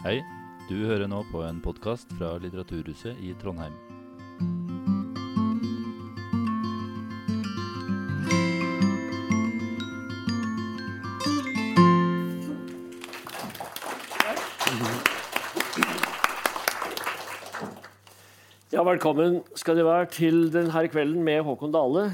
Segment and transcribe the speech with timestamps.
[0.00, 0.22] Hei,
[0.64, 3.74] du hører nå på en podkast fra Litteraturhuset i Trondheim.
[18.72, 22.08] Ja, velkommen skal dere være til denne kvelden med Håkon Dale.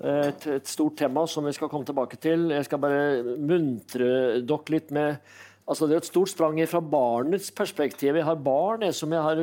[0.00, 2.48] Et, et, stort tema som vi skal komme tilbake til.
[2.56, 5.20] Jeg skal bare muntre dere litt med
[5.68, 8.16] altså Det er et stort sprang fra barnets perspektiv.
[8.16, 9.42] Jeg har barn jeg, som jeg har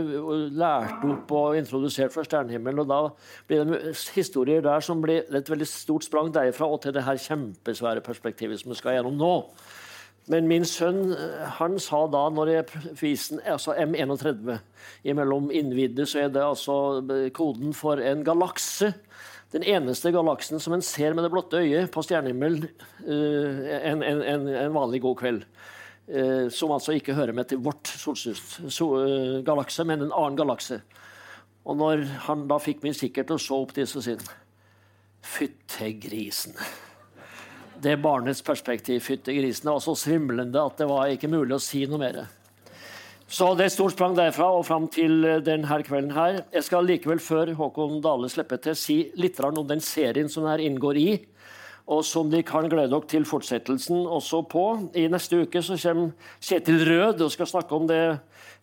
[0.52, 2.80] lært opp og introdusert fra stjernehimmelen.
[2.80, 3.02] og Da
[3.48, 7.18] blir det historier der som blir et veldig stort sprang derfra og til det her
[7.18, 9.36] kjempesvære perspektivet som vi skal gjennom nå.
[10.30, 11.16] Men min sønn
[11.58, 12.66] han sa da, når jeg
[13.00, 14.60] visen, altså M31
[15.10, 16.76] Imellom innvidde så er det altså
[17.34, 18.92] koden for en galakse.
[19.50, 22.68] Den eneste galaksen som en ser med det blotte øyet på stjernehimmelen
[23.08, 25.42] en, en, en, en, vanlig god kveld.
[26.50, 27.92] Som altså ikke hører med til vårt
[29.46, 30.80] galakse, men en annen galakse.
[31.70, 34.46] Og når han da fikk min kikkert og så opp til, så sier han
[35.22, 36.58] Fytte grisen
[37.82, 39.00] det barnets perspektiv.
[39.04, 39.68] Fytte grisen.
[39.68, 42.22] Det var så svimlende at det var ikke mulig å si noe mer.
[43.30, 46.42] Så det er stort sprang derfra og fram til denne kvelden her.
[46.54, 50.64] Jeg skal likevel, før Håkon Dale slipper til, si litt om den serien som her
[50.64, 51.12] inngår i,
[51.90, 54.66] og som de kan glede dere til fortsettelsen også på.
[54.94, 58.04] I neste uke så kommer Kjetil Rød og skal snakke om det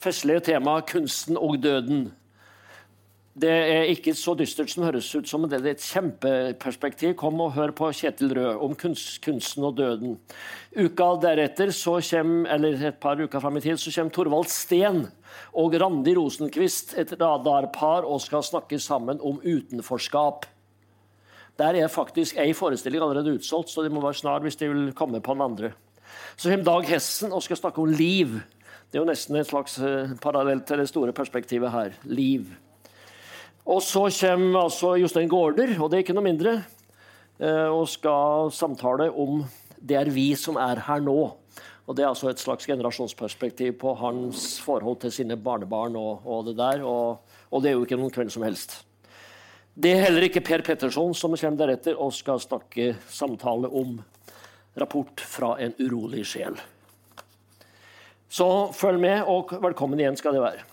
[0.03, 2.07] festlige temaet kunsten og døden.
[3.37, 5.59] Det er ikke så dystert som høres ut som det.
[5.59, 7.13] er et kjempeperspektiv.
[7.21, 10.17] Kom og hør på Kjetil Rød om kunst, kunsten og døden.
[10.73, 15.09] Uka deretter, kommer, eller et par uker fram i tid, så kommer Torvald Steen
[15.53, 20.47] og Randi Rosenquist, et radarpar, og skal snakke sammen om utenforskap.
[21.59, 24.93] Der er faktisk ei forestilling allerede utsolgt, så de må være snar hvis de vil
[24.97, 25.73] komme på den andre.
[26.37, 28.37] Så kommer Dag Hessen og skal snakke om liv.
[28.91, 31.97] Det er jo nesten et slags eh, parallell til det store perspektivet her.
[32.05, 32.47] Liv.
[33.67, 36.53] Og så kommer altså Jostein Gaarder, og det er ikke noe mindre,
[37.41, 39.45] eh, og skal samtale om
[39.81, 41.37] 'Det er vi som er her nå'.
[41.87, 45.97] Og Det er altså et slags generasjonsperspektiv på hans forhold til sine barnebarn.
[45.97, 47.19] Og, og det der, og,
[47.51, 48.86] og, det er jo ikke noen kveld som helst.
[49.77, 53.99] Det er heller ikke Per Petterson som kommer deretter og skal snakke samtale om
[54.81, 56.57] rapport fra en urolig sjel.
[58.33, 60.65] Så følg med, og velkommen igjen skal det være.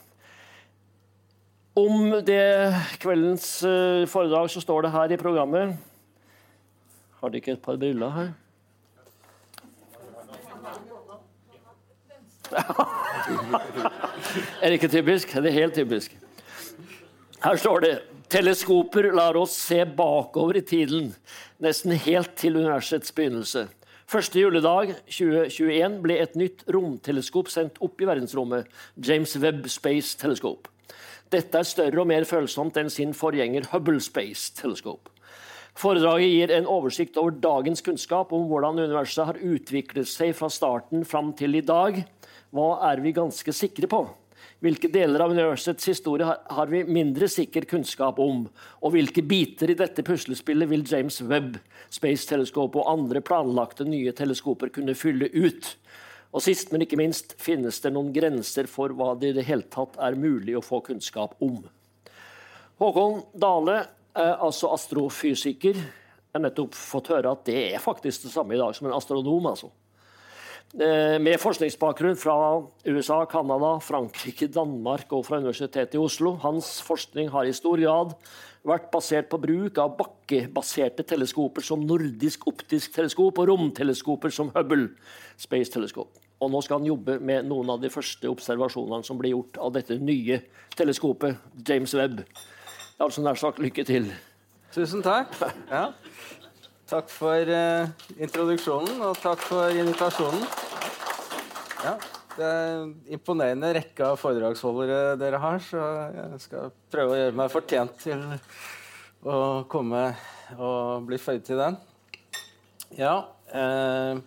[1.75, 2.71] Om det
[3.03, 5.75] kveldens uh, foredrag så står det her i programmet
[7.19, 8.29] Har de ikke et par briller her?
[14.61, 15.35] er det ikke typisk?
[15.35, 16.15] Det er helt typisk.
[17.43, 17.93] Her står det
[18.33, 21.11] Teleskoper lar oss se bakover i tiden,
[21.61, 23.67] nesten helt til universets begynnelse.
[24.09, 28.65] Første juledag 2021 ble et nytt romteleskop sendt opp i verdensrommet,
[28.97, 30.71] James Webb Space Telescope.
[31.29, 35.13] Dette er større og mer følsomt enn sin forgjenger Hubble Space Telescope.
[35.77, 41.05] Foredraget gir en oversikt over dagens kunnskap om hvordan universet har utviklet seg fra starten
[41.05, 42.01] fram til i dag.
[42.49, 44.07] Hva er vi ganske sikre på?
[44.63, 48.45] Hvilke deler av universets historie har vi mindre sikker kunnskap om?
[48.79, 51.57] Og hvilke biter i dette puslespillet vil James Webb
[51.91, 55.67] Space Telescope og andre planlagte nye teleskoper kunne fylle ut?
[56.31, 59.67] Og sist, men ikke minst, finnes det noen grenser for hva det i det hele
[59.67, 61.59] tatt er mulig å få kunnskap om.
[62.79, 63.81] Håkon Dale,
[64.15, 65.75] altså astrofysiker,
[66.33, 69.51] har nettopp fått høre at det er faktisk det samme i dag som en astronom.
[69.51, 69.75] altså.
[70.73, 72.35] Eh, med forskningsbakgrunn fra
[72.89, 76.31] USA, Canada, Frankrike, Danmark og fra Universitetet i Oslo.
[76.41, 78.15] Hans forskning har i stor grad
[78.65, 84.89] vært basert på bruk av bakkebaserte teleskoper som nordisk optisk teleskop og romteleskoper som Hubble
[85.37, 86.17] Space Telescope.
[86.41, 89.75] Og nå skal han jobbe med noen av de første observasjonene som blir gjort av
[89.77, 90.41] dette nye
[90.73, 92.23] teleskopet, James Webb.
[92.97, 94.09] Altså nær sagt lykke til.
[94.73, 95.37] Tusen takk.
[95.69, 95.91] Ja.
[96.89, 97.87] Takk for uh,
[98.19, 100.43] introduksjonen, og takk for invitasjonen.
[101.83, 101.93] Ja,
[102.35, 105.79] det er en imponerende rekke av foredragsholdere dere har, så
[106.11, 108.25] jeg skal prøve å gjøre meg fortjent til
[109.23, 109.37] å
[109.71, 110.03] komme
[110.57, 111.79] og bli føyd til den.
[112.99, 113.15] Ja,
[113.55, 114.19] uh,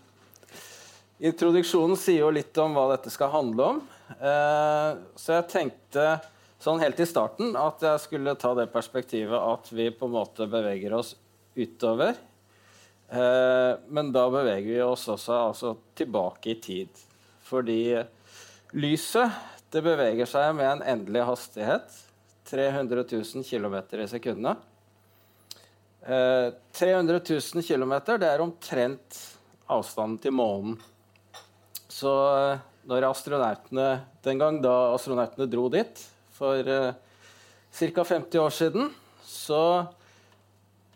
[1.16, 3.82] Introduksjonen sier jo litt om hva dette skal handle om.
[4.20, 6.06] Uh, så jeg tenkte
[6.62, 10.48] sånn helt i starten at jeg skulle ta det perspektivet at vi på en måte
[10.50, 11.14] beveger oss
[11.56, 12.16] utover.
[13.08, 17.04] Eh, men da beveger vi oss også altså, tilbake i tid.
[17.46, 17.80] Fordi
[18.74, 19.36] lyset
[19.74, 22.02] det beveger seg med en endelig hastighet.
[22.46, 24.62] 300 000 km i sekundet.
[26.06, 29.18] Eh, 300 000 km det er omtrent
[29.66, 30.76] avstanden til månen.
[31.90, 32.12] Så
[32.86, 33.88] når astronautene,
[34.22, 36.02] den gang da astronautene dro dit
[36.36, 36.92] for uh,
[37.72, 38.04] ca.
[38.04, 38.90] 50 år siden,
[39.24, 39.86] så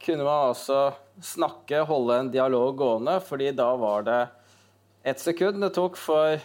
[0.05, 4.21] kunne man altså snakke, holde en dialog gående, fordi da var det
[5.03, 6.41] ett sekund det tok for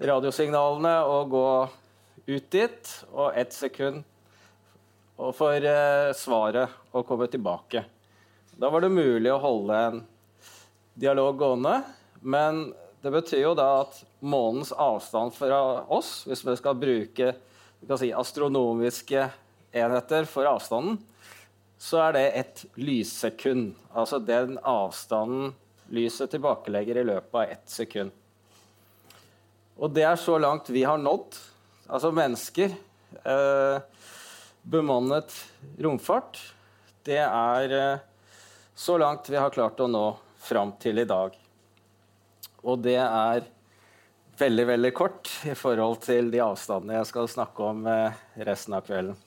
[0.00, 1.48] radiosignalene å gå
[2.26, 4.02] ut dit, og ett sekund
[5.14, 7.84] for uh, svaret å komme tilbake.
[8.58, 10.00] Da var det mulig å holde en
[10.94, 11.80] dialog gående,
[12.20, 12.68] men
[13.04, 17.34] det betyr jo da at månens avstand fra oss, hvis vi skal bruke
[17.84, 19.26] vi si, astronomiske
[19.74, 20.96] enheter for avstanden,
[21.78, 23.74] så er det et lyssekund.
[23.92, 25.52] Altså den avstanden
[25.94, 28.12] lyset tilbakelegger i løpet av ett sekund.
[29.76, 31.36] Og det er så langt vi har nådd,
[31.88, 32.74] altså mennesker.
[33.22, 33.78] Eh,
[34.62, 35.34] bemannet
[35.78, 36.38] romfart.
[37.04, 38.04] Det er eh,
[38.74, 40.06] så langt vi har klart å nå
[40.38, 41.34] fram til i dag.
[42.64, 43.44] Og det er
[44.38, 48.86] veldig, veldig kort i forhold til de avstandene jeg skal snakke om eh, resten av
[48.86, 49.18] kvelden.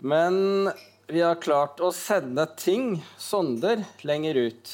[0.00, 0.70] Men
[1.10, 4.70] vi har klart å sende ting, sonder, lenger ut.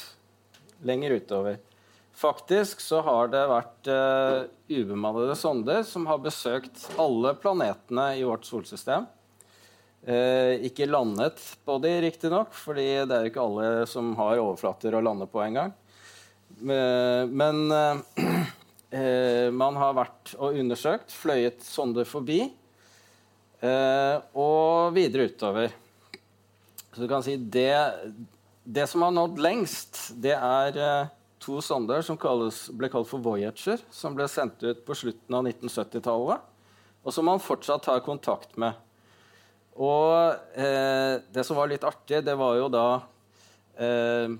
[0.87, 1.57] Lenger utover.
[2.17, 8.47] Faktisk så har det vært uh, ubemannede sonder som har besøkt alle planetene i vårt
[8.47, 9.05] solsystem.
[10.07, 15.03] Uh, ikke landet på de, riktignok, fordi det er ikke alle som har overflater å
[15.03, 15.75] lande på engang.
[16.63, 17.99] Uh, men uh,
[19.61, 22.45] man har vært og undersøkt, fløyet sonder forbi,
[23.63, 25.71] og videre utover.
[26.97, 27.77] Så du kan si det,
[28.65, 33.21] det som har nådd lengst, det er eh, to sonder som kalles, ble kalt for
[33.21, 36.41] Voyager, som ble sendt ut på slutten av 1970-tallet,
[37.05, 38.73] og som man fortsatt har kontakt med.
[39.77, 42.87] Og eh, det som var litt artig, det var jo da
[43.77, 44.33] eh,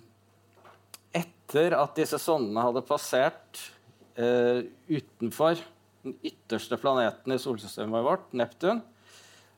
[1.22, 3.62] Etter at disse sondene hadde passert
[4.18, 5.62] eh, utenfor
[6.02, 8.81] den ytterste planeten i solsystemet vårt, Neptun,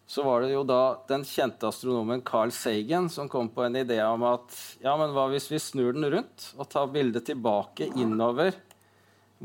[0.10, 4.00] så var det jo da den kjente astronomen Carl Sagen som kom på en idé
[4.02, 8.56] om at ja, men hva hvis vi snur den rundt og tar bildet tilbake innover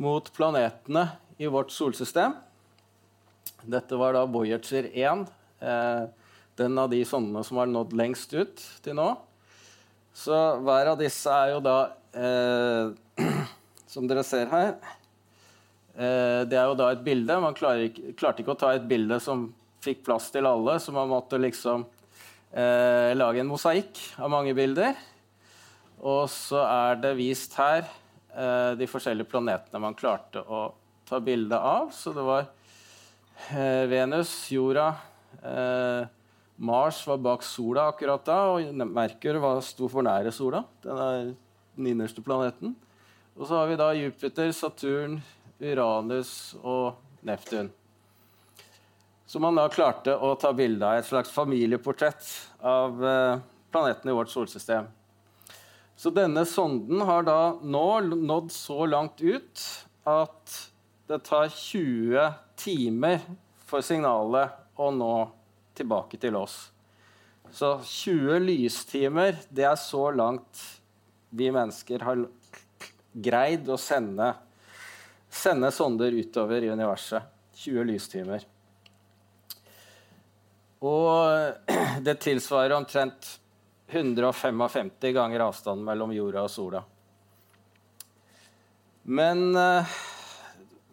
[0.00, 1.02] mot planetene
[1.36, 2.32] i vårt solsystem?
[3.60, 5.26] Dette var da Voyager 1.
[5.60, 6.06] Eh,
[6.56, 9.10] den av de sondene som har nådd lengst ut til nå.
[10.16, 11.78] Så hver av disse er jo da
[12.16, 13.20] eh,
[13.92, 14.70] Som dere ser her
[15.98, 17.36] eh, Det er jo da et bilde.
[17.44, 19.50] Man ikke, klarte ikke å ta et bilde som
[19.84, 21.84] fikk plass til alle, så man måtte liksom
[22.52, 24.96] eh, lage en mosaikk av mange bilder.
[26.04, 30.66] Og så er det vist her eh, de forskjellige planetene man klarte å
[31.08, 31.90] ta bilde av.
[31.94, 32.46] Så det var
[33.52, 34.90] eh, Venus, jorda
[35.42, 36.04] eh,
[36.56, 40.62] Mars var bak sola akkurat da, og Merkur var, sto for nære sola.
[40.84, 41.22] Den er
[41.74, 42.76] den innerste planeten.
[43.34, 45.18] Og så har vi da Jupiter, Saturn,
[45.58, 47.72] Uranus og Neptun.
[49.34, 52.26] Så man da klarte å ta bilde av et slags familieportrett
[52.70, 53.40] av eh,
[53.74, 54.86] planeten i vårt solsystem.
[55.98, 59.64] Så denne sonden har da nå nådd så langt ut
[60.06, 60.54] at
[61.10, 62.30] det tar 20
[62.62, 63.26] timer
[63.66, 65.10] for signalet å nå
[65.82, 66.54] tilbake til oss.
[67.50, 70.62] Så 20 lystimer, det er så langt
[71.34, 72.22] vi mennesker har
[73.10, 74.30] greid å sende,
[75.26, 77.32] sende sonder utover i universet.
[77.66, 78.53] 20 lystimer.
[80.84, 81.54] Og
[82.06, 83.38] det tilsvarer omtrent
[83.88, 86.82] 155 ganger avstanden mellom jorda og sola.
[89.04, 89.96] Men eh,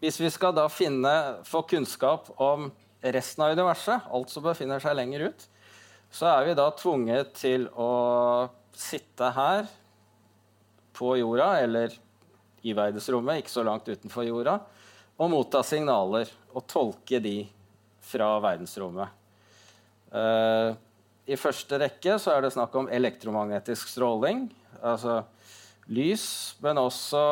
[0.03, 1.13] hvis vi skal da finne,
[1.48, 2.69] få kunnskap om
[3.01, 5.45] resten av universet, alt som befinner seg lenger ut,
[6.12, 7.91] så er vi da tvunget til å
[8.75, 9.69] sitte her
[10.98, 11.95] på jorda, eller
[12.67, 14.60] i verdensrommet, ikke så langt utenfor jorda,
[15.21, 17.38] og motta signaler og tolke de
[18.03, 19.21] fra verdensrommet.
[20.12, 20.75] Uh,
[21.25, 24.50] I første rekke så er det snakk om elektromagnetisk stråling,
[24.84, 25.22] altså
[25.91, 26.25] lys,
[26.63, 27.24] men også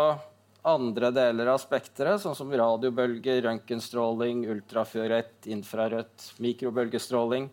[0.69, 7.48] andre deler av spekteret, sånn som radiobølger, røntgenstråling, ultrafiorett, infrarødt, mikrobølgestråling.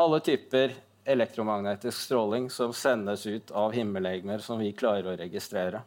[0.00, 0.74] Alle typer
[1.10, 5.82] elektromagnetisk stråling som sendes ut av himmellegemer som vi klarer å registrere.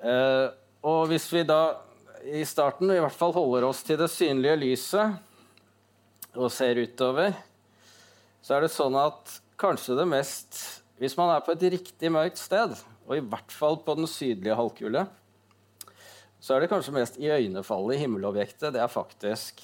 [0.00, 0.46] Eh,
[0.86, 1.80] og hvis vi da
[2.24, 5.18] i starten i hvert fall holder oss til det synlige lyset
[6.36, 7.34] og ser utover,
[8.40, 10.60] så er det sånn at kanskje det mest
[11.00, 12.74] Hvis man er på et riktig mørkt sted,
[13.08, 15.06] og i hvert fall på den sydlige halvkule,
[16.40, 19.62] så er det kanskje mest iøynefallende himmelobjektet det er faktisk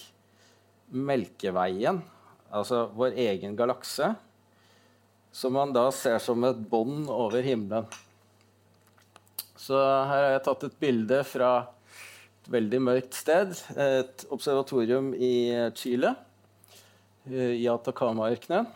[0.97, 1.99] Melkeveien,
[2.49, 4.15] altså vår egen galakse,
[5.29, 7.85] som man da ser som et bånd over himmelen.
[9.61, 13.53] Så her har jeg tatt et bilde fra et veldig mørkt sted.
[13.77, 15.35] Et observatorium i
[15.77, 16.15] Chile,
[17.31, 18.69] i Atacama-ørkenen.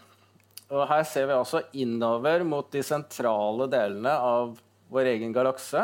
[0.70, 4.52] Og her ser vi altså innover mot de sentrale delene av
[4.90, 5.82] vår egen galakse.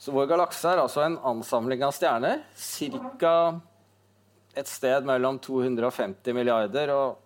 [0.00, 2.40] Så vår galakse er altså en ansamling av stjerner.
[2.56, 3.34] Ca.
[4.56, 7.18] et sted mellom 250 milliarder og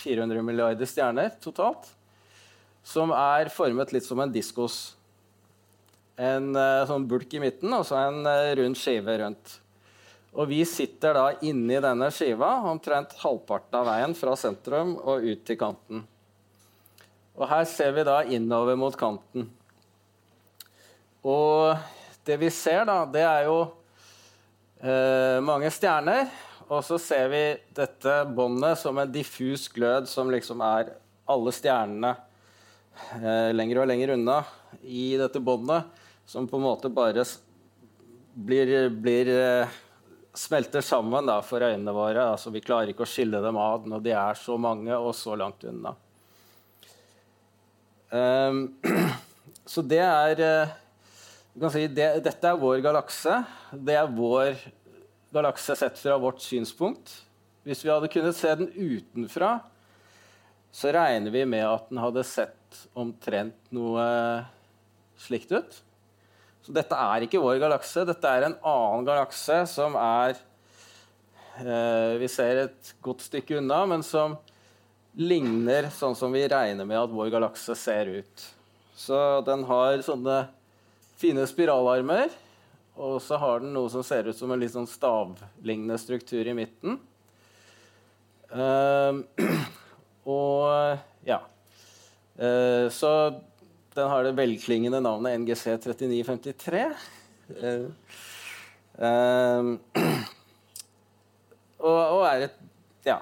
[0.00, 1.90] 400 milliarder stjerner totalt.
[2.82, 4.96] Som er formet litt som en diskos.
[6.16, 9.58] En uh, sånn bulk i midten og så en uh, rund skive rundt.
[10.32, 15.42] Og vi sitter da inni denne skiva, omtrent halvparten av veien fra sentrum og ut
[15.44, 16.06] til kanten.
[17.36, 19.50] Og her ser vi da innover mot kanten.
[21.22, 21.76] Og
[22.26, 23.58] det vi ser, da, det er jo
[24.80, 26.32] eh, mange stjerner.
[26.72, 27.44] Og så ser vi
[27.76, 30.94] dette båndet som en diffus glød som liksom er
[31.28, 32.14] alle stjernene
[33.20, 34.40] eh, lenger og lenger unna
[34.82, 35.92] i dette båndet,
[36.24, 37.24] som på en måte bare
[38.32, 39.80] blir, blir eh,
[40.34, 42.24] smelter sammen da, for øynene våre.
[42.34, 45.36] Altså, vi klarer ikke å skille dem ad når de er så mange og så
[45.38, 45.94] langt unna.
[48.12, 48.62] Um,
[49.72, 50.72] så det er uh,
[51.72, 53.42] si, det, Dette er vår galakse.
[53.72, 54.56] Det er vår
[55.32, 57.14] galakse sett fra vårt synspunkt.
[57.64, 59.54] Hvis vi hadde kunnet se den utenfra,
[60.72, 64.04] så regner vi med at den hadde sett omtrent noe
[65.20, 65.82] slikt ut.
[66.62, 68.04] Så dette er ikke vår galakse.
[68.06, 70.36] Dette er en annen galakse som er
[71.58, 74.38] eh, Vi ser et godt stykke unna, men som
[75.18, 78.46] ligner sånn som vi regner med at vår galakse ser ut.
[78.96, 80.44] Så den har sånne
[81.20, 82.30] fine spiralarmer.
[83.02, 86.54] Og så har den noe som ser ut som en litt sånn stavlignende struktur i
[86.56, 86.98] midten.
[88.52, 89.24] Uh,
[90.28, 91.40] og ja.
[92.36, 93.12] Uh, så
[93.96, 96.84] den har det velklingende navnet NGC3953.
[97.52, 97.88] Uh,
[99.02, 100.02] uh,
[101.82, 102.58] og, og, er et
[103.06, 103.18] Ja.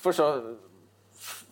[0.00, 0.26] For, så,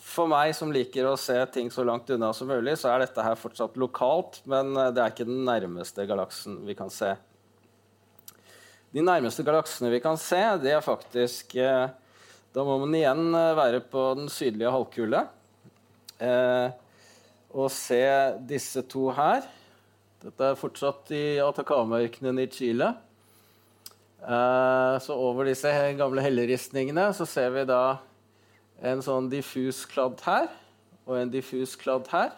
[0.00, 3.25] for, meg som liker å se ting så langt unna som mulig, så er dette
[3.25, 7.11] her fortsatt lokalt, men eh, det er ikke den nærmeste galaksen vi kan se.
[8.97, 11.88] De nærmeste galaksene vi kan se, det er faktisk eh,
[12.57, 15.26] Da må man igjen eh, være på den sydlige halvkule.
[16.25, 16.71] Eh,
[17.56, 18.04] å se
[18.48, 19.46] disse to her.
[20.20, 22.90] Dette er fortsatt i Atacama-ørkenen i Chile.
[24.20, 27.98] Uh, så over disse gamle helleristningene så ser vi da
[28.84, 30.48] en sånn diffus kladd her
[31.06, 32.34] og en diffus kladd her.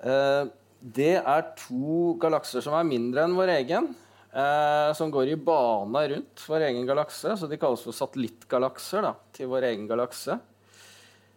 [0.00, 3.92] Uh, det er to galakser som er mindre enn vår egen,
[4.34, 7.36] uh, som går i bane rundt vår egen galakse.
[7.38, 10.40] Så de kalles for satellittgalakser da, til vår egen galakse.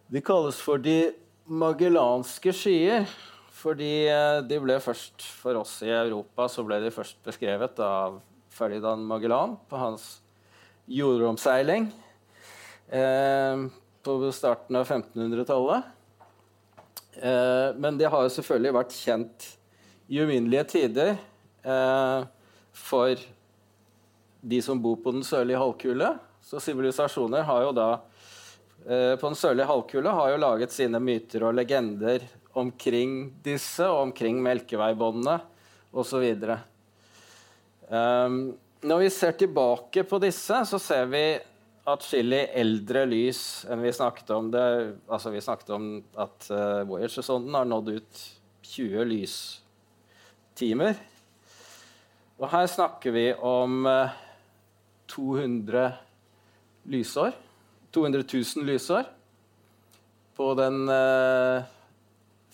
[0.08, 1.12] De kalles for de
[1.48, 3.08] magellanske skyer.
[3.58, 8.20] Fordi eh, de ble først for oss i Europa så ble de først beskrevet av
[8.54, 10.20] Ferdinand Magellan på hans
[10.88, 11.88] jordomseiling
[12.88, 13.64] eh,
[14.06, 15.82] på starten av 1500-tallet.
[17.18, 19.48] Eh, men det har jo selvfølgelig vært kjent
[20.08, 21.16] i uminnelige tider
[21.66, 22.20] eh,
[22.72, 23.26] for
[24.38, 26.14] de som bor på den sørlige halvkule.
[26.46, 27.88] Så sivilisasjoner har jo da
[28.86, 32.22] på den sørlige halvkule har jo laget sine myter og legender
[32.58, 35.38] omkring disse og omkring Melkeveibåndene
[35.92, 36.24] osv.
[36.42, 36.56] Um,
[37.90, 38.40] ehm,
[38.82, 41.22] når vi ser tilbake på disse, så ser vi
[41.88, 44.50] atskillig eldre lys enn vi snakket om.
[44.52, 44.64] Det,
[45.08, 45.88] altså vi snakket om
[46.20, 48.24] at uh, Voyager-sonden har nådd ut
[48.68, 50.94] 20 lystimer.
[52.38, 54.12] Og her snakker vi om uh,
[55.10, 55.92] 200
[56.92, 57.32] lysår.
[57.94, 59.04] 200 000 lysår.
[60.36, 61.62] På den eh,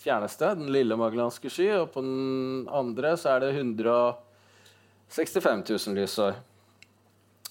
[0.01, 6.33] fjerneste, den lille magellanske sky, og på den andre så er det 165 000 lysår.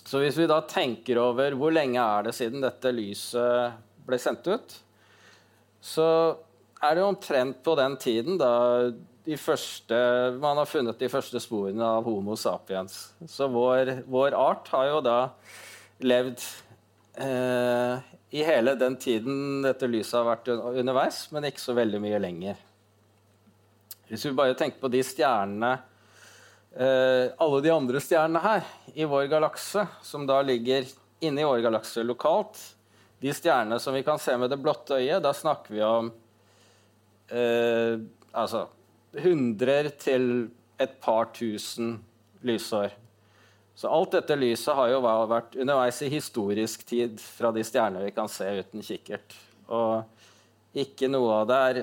[0.04, 3.72] Så hvis vi da tenker over hvor lenge er det siden dette lyset
[4.04, 4.74] ble sendt ut,
[5.84, 6.08] så
[6.84, 8.90] er det omtrent på den tiden da
[9.24, 9.96] de første,
[10.36, 13.14] man har funnet de første sporene av Homo sapiens.
[13.24, 15.18] Så vår, vår art har jo da
[16.04, 16.44] levd
[17.14, 17.98] eh,
[18.34, 22.62] i hele den tiden dette lyset har vært underveis, men ikke så veldig mye lenger.
[24.08, 25.70] Hvis vi bare tenker på de stjernene
[26.76, 30.84] eh, Alle de andre stjernene her i vår galakse, som da ligger
[31.24, 32.60] inni vår galakse lokalt
[33.22, 36.10] De stjernene som vi kan se med det blotte øyet, da snakker vi om
[37.32, 37.96] eh,
[38.34, 38.66] altså
[39.24, 40.50] hundrer til
[40.82, 41.96] et par tusen
[42.44, 42.92] lysår.
[43.74, 48.14] Så alt dette lyset har jo vært underveis i historisk tid fra de stjerner vi
[48.14, 49.34] kan se uten kikkert.
[49.66, 51.80] Og ikke noe av det er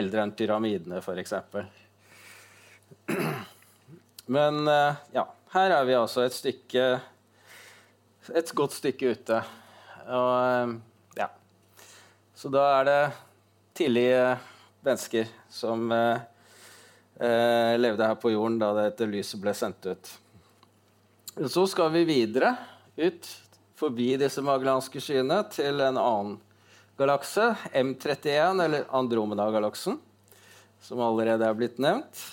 [0.00, 1.34] eldre enn pyramidene, f.eks.
[4.28, 6.88] Men eh, ja, her er vi altså et stykke
[8.36, 9.38] Et godt stykke ute.
[10.12, 10.74] Og eh,
[11.22, 11.30] ja.
[12.36, 13.00] Så da er det
[13.78, 14.24] tidlige
[14.84, 16.20] mennesker som eh,
[17.24, 20.10] eh, levde her på jorden da dette lyset ble sendt ut.
[21.46, 22.56] Så skal vi videre
[22.96, 23.26] ut
[23.78, 26.32] forbi disse magellanske skyene til en annen
[26.98, 30.00] galakse, M31, eller Andromeda-galaksen,
[30.82, 32.24] som allerede er blitt nevnt.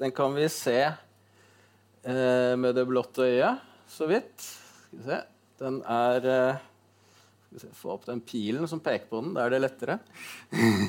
[0.00, 4.32] Den kan vi se eh, med det blotte øyet, så vidt.
[4.40, 5.20] Skal vi se.
[5.60, 6.64] Den er eh,
[7.44, 9.36] Skal vi se, Få opp den pilen som peker på den.
[9.36, 10.00] Da er det lettere.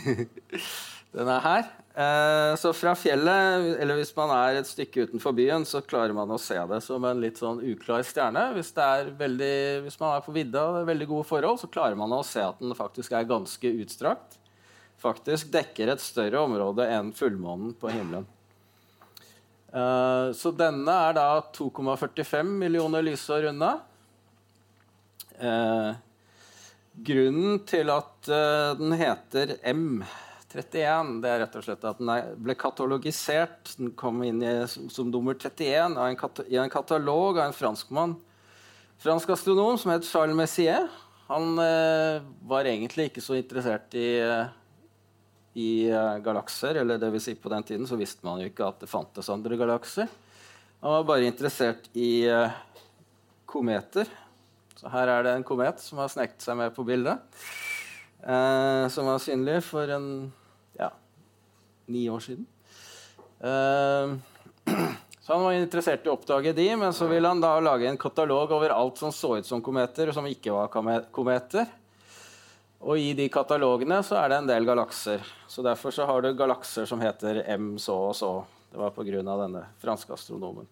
[1.18, 1.68] den er her.
[1.96, 6.34] Eh, så fra fjellet, eller hvis man er et stykke utenfor byen, så klarer man
[6.34, 8.50] å se det som en litt sånn uklar stjerne.
[8.58, 11.72] Hvis, er veldig, hvis man er på vidda og det er veldig gode forhold, så
[11.72, 14.36] klarer man å se at den faktisk er ganske utstrakt.
[15.00, 18.28] Faktisk dekker et større område enn fullmånen på himmelen.
[19.72, 23.72] Eh, så denne er da 2,45 millioner lysår unna.
[25.40, 25.96] Eh,
[27.08, 28.36] grunnen til at
[28.84, 29.62] den heter
[30.56, 33.74] M31, det er rett og slett at den ble katalogisert.
[33.80, 35.98] Den kom inn i, som, nummer 31 en
[36.48, 38.16] i en katalog av en franskmann.
[39.04, 40.88] Fransk astronom som het Charles Messier.
[41.28, 44.08] Han eh, var egentlig ikke så interessert i
[45.56, 46.76] i uh, galakser.
[46.82, 49.32] Eller det vil si på den tiden så visste man jo ikke at det fantes
[49.32, 50.10] andre galakser.
[50.84, 52.52] Han var bare interessert i uh,
[53.48, 54.10] kometer.
[54.76, 57.24] Så her er det en komet som har sneket seg med på bildet.
[58.26, 60.08] Eh, som var synlig for en
[61.86, 62.46] ni år siden.
[65.22, 67.98] så han var interessert i å oppdage de, men så ville han da lage en
[68.00, 70.72] katalog over alt som så ut som kometer, og som ikke var
[71.14, 71.66] kometer.
[72.86, 75.24] Og i de katalogene så er det en del galakser.
[75.50, 78.32] Så derfor så har du galakser som heter M så og så.
[78.72, 79.22] Det var pga.
[79.24, 80.68] denne franske astronomen.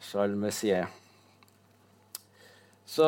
[0.00, 0.86] Charles Messier.
[2.84, 3.04] Så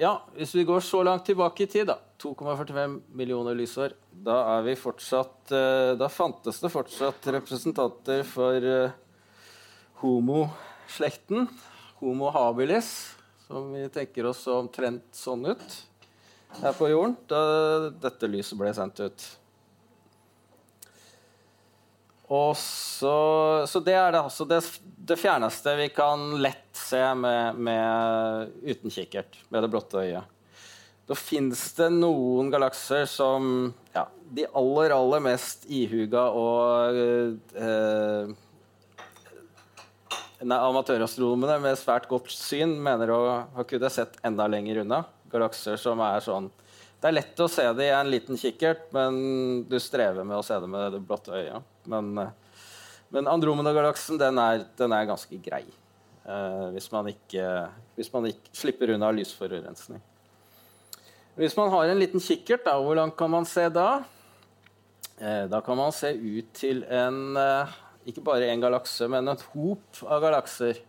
[0.00, 4.64] ja, hvis vi går så langt tilbake i tid, da 2,45 millioner lysår, da er
[4.66, 8.96] vi fortsatt eh, Da fantes det fortsatt representanter for eh,
[10.02, 11.48] homo-slekten.
[12.00, 12.90] Homo habilis,
[13.46, 15.78] som vi tenker oss omtrent sånn ut
[16.60, 17.42] her på jorden da
[18.02, 19.26] dette lyset ble sendt ut.
[22.30, 23.14] Og så,
[23.66, 24.60] så det er det, altså det,
[25.08, 30.39] det, fjerneste vi kan lett se med, med, uten kikkert, med det blotte øyet.
[31.10, 36.98] Da fins det noen galakser som ja, de aller, aller mest ihuga og
[37.58, 38.30] eh,
[40.40, 43.18] Amatørastronomene med svært godt syn mener å
[43.56, 45.00] ha kunnet sett enda lenger unna
[45.32, 46.46] galakser som er sånn
[47.00, 50.44] Det er lett å se det i en liten kikkert, men du strever med å
[50.46, 51.64] se det med det blotte øyet.
[51.88, 52.66] Men, eh,
[53.08, 54.38] men Andromeda-galaksen den
[54.76, 55.64] den er, ganske grei.
[56.22, 57.46] Eh, hvis, man ikke,
[57.96, 60.02] hvis, man ikke, slipper unna lysforurensning.
[61.40, 64.02] Hvis man har en liten kikkert, da, hvor langt kan man se da?
[65.16, 67.72] Eh, da kan man se ut til en eh,
[68.12, 70.82] ikke bare en galakse, men et hop av galakser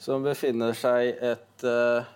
[0.00, 2.08] som befinner seg et eh,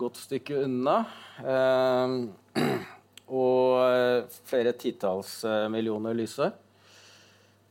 [0.00, 0.96] godt stykke unna.
[1.44, 2.16] Eh,
[3.44, 6.56] og flere titalls millioner lysår.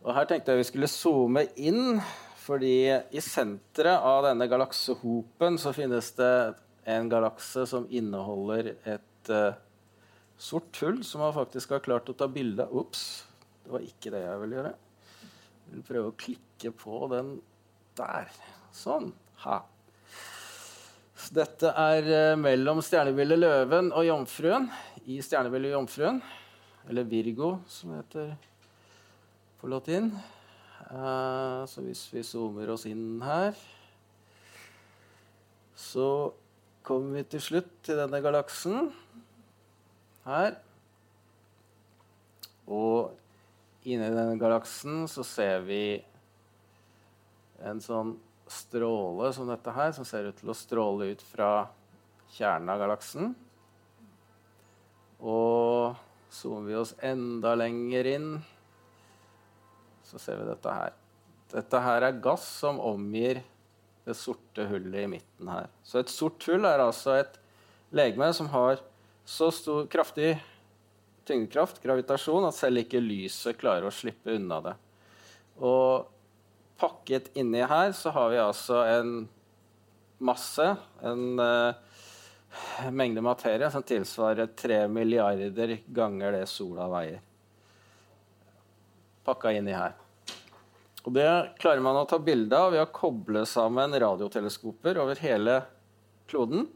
[0.05, 1.97] Og her tenkte jeg vi skulle zoome inn,
[2.45, 6.33] fordi i senteret av denne galaksehopen så finnes det
[6.89, 9.57] en galakse som inneholder et uh,
[10.39, 12.75] sort hull som man faktisk har klart å ta bilde av.
[12.81, 13.03] Ops,
[13.63, 14.75] det var ikke det jeg ville gjøre.
[15.65, 17.35] Jeg vil prøve å klikke på den
[17.99, 18.31] der.
[18.73, 19.11] Sånn.
[19.43, 19.59] Ha.
[21.35, 24.69] Dette er uh, mellom stjernebildet Løven og Jomfruen
[25.05, 26.21] i stjernebildet Jomfruen.
[26.89, 28.29] Eller Virgo, som det heter
[29.59, 30.13] på latin.
[30.89, 33.51] Uh, så hvis vi zoomer oss inn her
[35.77, 36.07] Så
[36.85, 38.89] kommer vi til slutt til denne galaksen
[40.25, 40.57] her.
[42.69, 43.11] Og
[43.89, 45.83] inni denne galaksen så ser vi
[47.65, 48.15] en sånn
[48.49, 51.51] stråle som dette her, som ser ut til å stråle ut fra
[52.35, 53.33] kjernen av galaksen.
[55.19, 55.97] Og
[56.33, 58.31] zoomer vi oss enda lenger inn,
[60.05, 60.95] så ser vi dette her.
[61.49, 63.41] Dette her er gass som omgir
[64.09, 65.69] det sorte hullet i midten her.
[65.85, 67.39] Så et sort hull er altså et
[67.95, 68.81] legeme som har
[69.29, 70.33] så stor, kraftig
[71.29, 74.75] tyngdekraft, gravitasjon, at selv ikke lyset klarer å slippe unna det.
[75.61, 76.09] Og
[76.79, 79.13] pakket inni her så har vi altså en
[80.25, 80.65] masse,
[81.05, 81.77] en uh,
[82.91, 87.21] mengde materie som tilsvarer tre milliarder ganger det sola veier.
[89.27, 89.93] Pakka inni her.
[91.05, 91.29] Og det
[91.61, 95.61] klarer man å ta bilde av ved å koble sammen radioteleskoper over hele
[96.29, 96.67] kloden,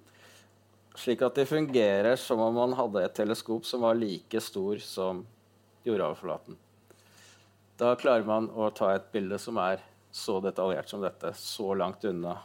[0.95, 5.23] slik at de fungerer som om man hadde et teleskop som var like stor som
[5.83, 6.55] jordoverflaten.
[7.77, 9.81] Da klarer man å ta et bilde som er
[10.13, 12.37] så detaljert som dette, så langt unna.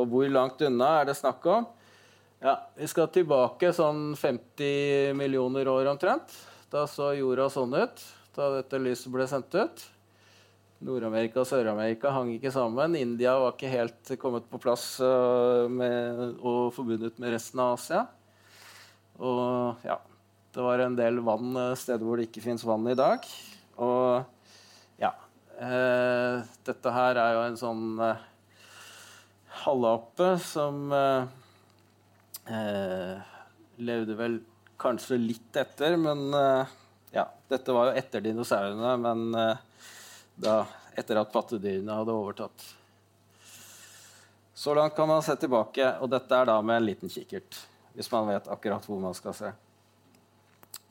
[0.00, 1.68] Og hvor langt unna er det snakk om?
[2.40, 6.32] Ja, Vi skal tilbake sånn 50 millioner år omtrent.
[6.72, 9.82] Da så jorda sånn ut da dette lyset ble sendt ut.
[10.80, 12.94] Nord-Amerika og Sør-Amerika hang ikke sammen.
[12.96, 18.06] India var ikke helt kommet på plass uh, med, og forbundet med resten av Asia.
[19.20, 19.98] Og ja,
[20.56, 23.28] det var en del vann uh, steder hvor det ikke fins vann i dag.
[23.80, 24.24] Og
[25.00, 25.14] ja
[25.56, 28.26] eh, Dette her er jo en sånn eh,
[29.62, 30.90] halvape som
[33.80, 34.36] levde vel
[34.80, 36.34] kanskje litt etter, men
[37.14, 39.20] ja, dette var jo etter dinosaurene, men
[40.40, 40.64] da,
[40.96, 42.66] etter at pattedyrene hadde overtatt.
[44.54, 47.56] Så langt kan man se tilbake, og dette er da med en liten kikkert.
[47.96, 49.52] Hvis man vet akkurat hvor man skal se.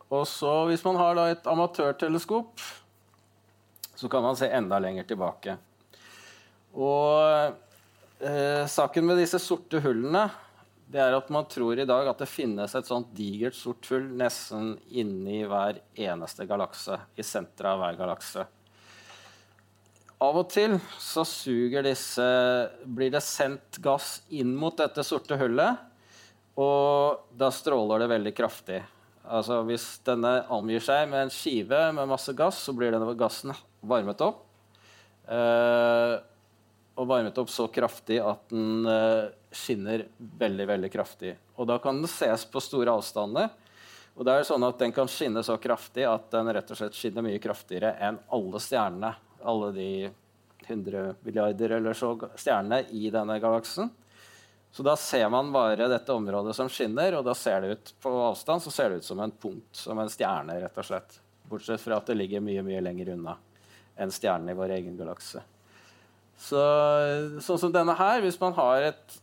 [0.09, 2.61] Og så, Hvis man har da et amatørteleskop,
[3.95, 5.57] så kan man se enda lenger tilbake.
[6.73, 7.53] Og
[8.21, 10.29] eh, Saken med disse sorte hullene
[10.89, 14.07] det er at man tror i dag at det finnes et sånt digert sort hull
[14.17, 16.97] nesten inni hver eneste galakse.
[17.13, 18.45] I senteret av hver galakse.
[20.19, 22.23] Av og til så suger disse
[22.83, 25.79] Blir det sendt gass inn mot dette sorte hullet,
[26.59, 28.81] og da stråler det veldig kraftig.
[29.23, 33.55] Altså Hvis denne angir seg med en skive med masse gass, så blir denne gassen
[33.79, 34.41] varmet opp.
[35.29, 36.17] Eh,
[36.99, 41.31] og varmet opp så kraftig at den eh, skinner veldig veldig kraftig.
[41.55, 43.53] Og Da kan den ses på store avstander.
[44.19, 46.97] Og det er sånn at Den kan skinne så kraftig at den rett og slett
[46.97, 49.89] skinner mye kraftigere enn alle stjernene alle de
[50.67, 53.89] 100 milliarder eller så stjernene i denne galaksen.
[54.71, 58.11] Så da ser man bare dette området som skinner, og da ser det ut på
[58.27, 61.17] avstand så ser det ut som en punkt, som en stjerne, rett og slett.
[61.49, 63.39] Bortsett fra at det ligger mye mye lenger unna
[63.99, 65.41] enn stjernene i vår egen galakse.
[66.39, 66.59] Så,
[67.43, 69.17] sånn som denne her, hvis man har et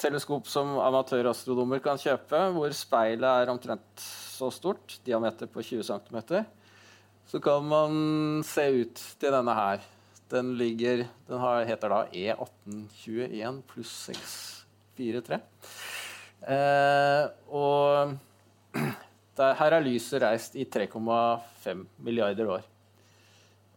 [0.00, 6.22] teleskop som amatørastronomer kan kjøpe, hvor speilet er omtrent så stort, diameter på 20 cm,
[7.26, 9.84] så kan man se ut til denne her.
[10.32, 15.40] Den, ligger, den har, heter da E1821 pluss 643.
[16.48, 18.14] Eh, og
[19.38, 22.66] der, her er lyset reist i 3,5 milliarder år.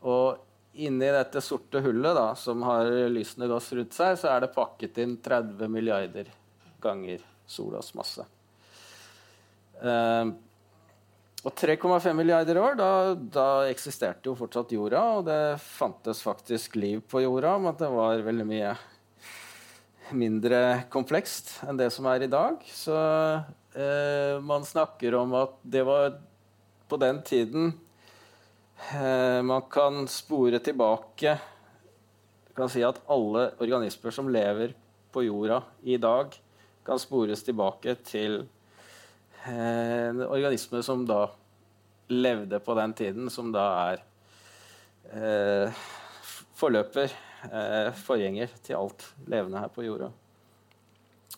[0.08, 0.44] Og
[0.78, 5.00] inni dette sorte hullet, da, som har lysende gass rundt seg, så er det pakket
[5.04, 6.30] inn 30 milliarder
[6.84, 8.26] ganger solas masse.
[9.82, 10.26] Eh,
[11.46, 17.04] og 3,5 milliarder år, da, da, eksisterte jo fortsatt jorda, og det fantes faktisk liv
[17.08, 18.72] på jorda, men det var veldig mye
[20.18, 20.62] mindre
[20.94, 22.62] komplekst enn det som er i dag.
[22.72, 26.16] Så eh, man snakker om at det var
[26.88, 27.74] på den tiden
[28.96, 31.36] eh, man kan spore tilbake
[32.58, 34.74] kan si at alle organismer som lever
[35.14, 36.34] på jorda i dag,
[36.86, 38.46] kan spores tilbake til
[39.46, 41.28] Eh, en organisme som da
[42.08, 44.04] levde på den tiden, som da er
[45.12, 45.82] eh,
[46.58, 47.12] forløper,
[47.52, 50.10] eh, forgjenger til alt levende her på jorda.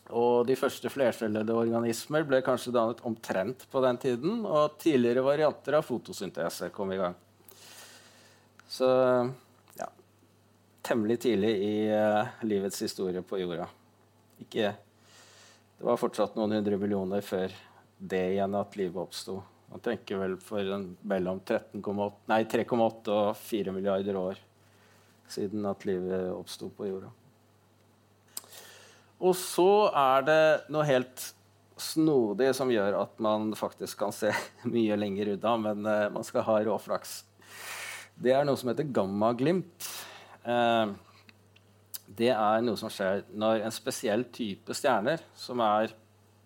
[0.09, 5.77] Og de første flercellede organismer ble kanskje dannet omtrent på den tiden, og tidligere varianter
[5.77, 7.17] av fotosyntese kom i gang.
[8.69, 8.89] Så
[9.77, 9.89] ja
[10.85, 13.67] Temmelig tidlig i eh, livets historie på jorda.
[14.41, 14.71] Ikke
[15.79, 17.53] Det var fortsatt noen hundre millioner før
[17.99, 19.39] det igjen at livet oppsto.
[19.69, 24.39] Man tenker vel for en, mellom 3,8 og 4 milliarder år
[25.29, 27.12] siden at livet oppsto på jorda.
[29.19, 31.25] Og så er det noe helt
[31.79, 34.31] snodig som gjør at man faktisk kan se
[34.73, 37.19] mye lenger unna, men uh, man skal ha råflaks.
[38.19, 39.88] Det er noe som heter gammaglimt.
[40.47, 40.95] Uh,
[42.09, 45.93] det er noe som skjer når en spesiell type stjerner, som er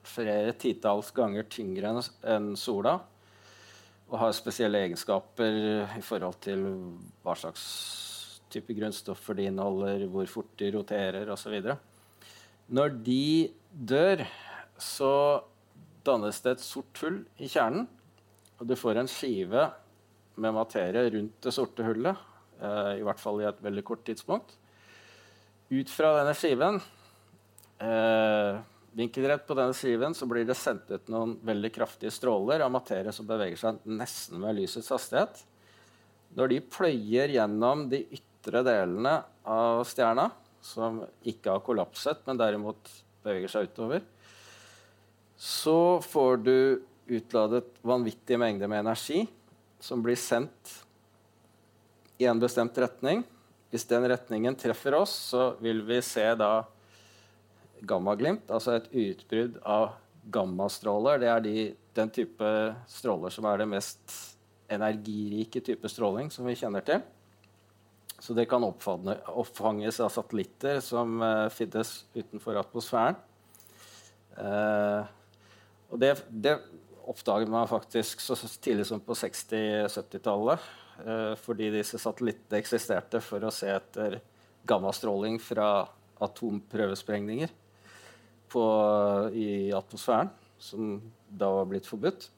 [0.07, 1.95] flere titalls ganger tyngre
[2.27, 2.97] enn sola
[4.13, 5.55] og har spesielle egenskaper
[5.97, 6.65] i forhold til
[7.23, 7.63] hva slags
[8.53, 11.55] type grunnstoffer de inneholder, hvor fort de roterer osv.
[12.69, 14.21] Når de dør,
[14.77, 15.13] så
[16.05, 17.87] dannes det et sort hull i kjernen.
[18.59, 19.65] Og du får en skive
[20.37, 22.19] med materie rundt det sorte hullet,
[22.61, 24.53] eh, i hvert fall i et veldig kort tidspunkt.
[25.73, 26.77] Ut fra denne skiven
[27.81, 28.61] eh,
[28.93, 33.13] vinkelrett på denne skiven så blir det sendt ut noen veldig kraftige stråler av materie
[33.15, 35.41] som beveger seg nesten med lysets hastighet.
[36.37, 40.29] Når de pløyer gjennom de ytre delene av stjerna,
[40.63, 42.89] som ikke har kollapset, men derimot
[43.25, 44.03] beveger seg utover,
[45.35, 46.57] så får du
[47.13, 49.25] utladet vanvittige mengder med energi
[49.83, 50.77] som blir sendt
[52.21, 53.25] i en bestemt retning.
[53.73, 56.63] Hvis den retningen treffer oss, så vil vi se da
[57.87, 59.95] gammaglimt, altså et utbrudd av
[60.33, 61.19] gammastråler.
[61.21, 61.55] Det er de,
[61.97, 62.51] den type
[62.91, 64.15] stråler som er det mest
[64.73, 67.03] energirike type stråling som vi kjenner til.
[68.23, 73.17] Så det kan oppfanges av satellitter som uh, finnes utenfor atmosfæren.
[74.37, 75.03] Uh,
[75.91, 76.55] og det, det,
[77.03, 80.69] oppdaget man faktisk så tidlig som på 60-70-tallet.
[81.03, 84.19] Uh, eh, fordi disse satellittene eksisterte for å se etter
[84.69, 85.83] gammastråling fra
[86.23, 87.51] atomprøvesprengninger
[88.53, 88.63] på,
[89.33, 90.29] i atmosfæren,
[90.61, 90.95] som
[91.27, 92.29] da var blitt forbudt.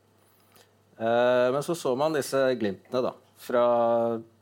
[0.97, 3.65] men så så man disse glimtene da, fra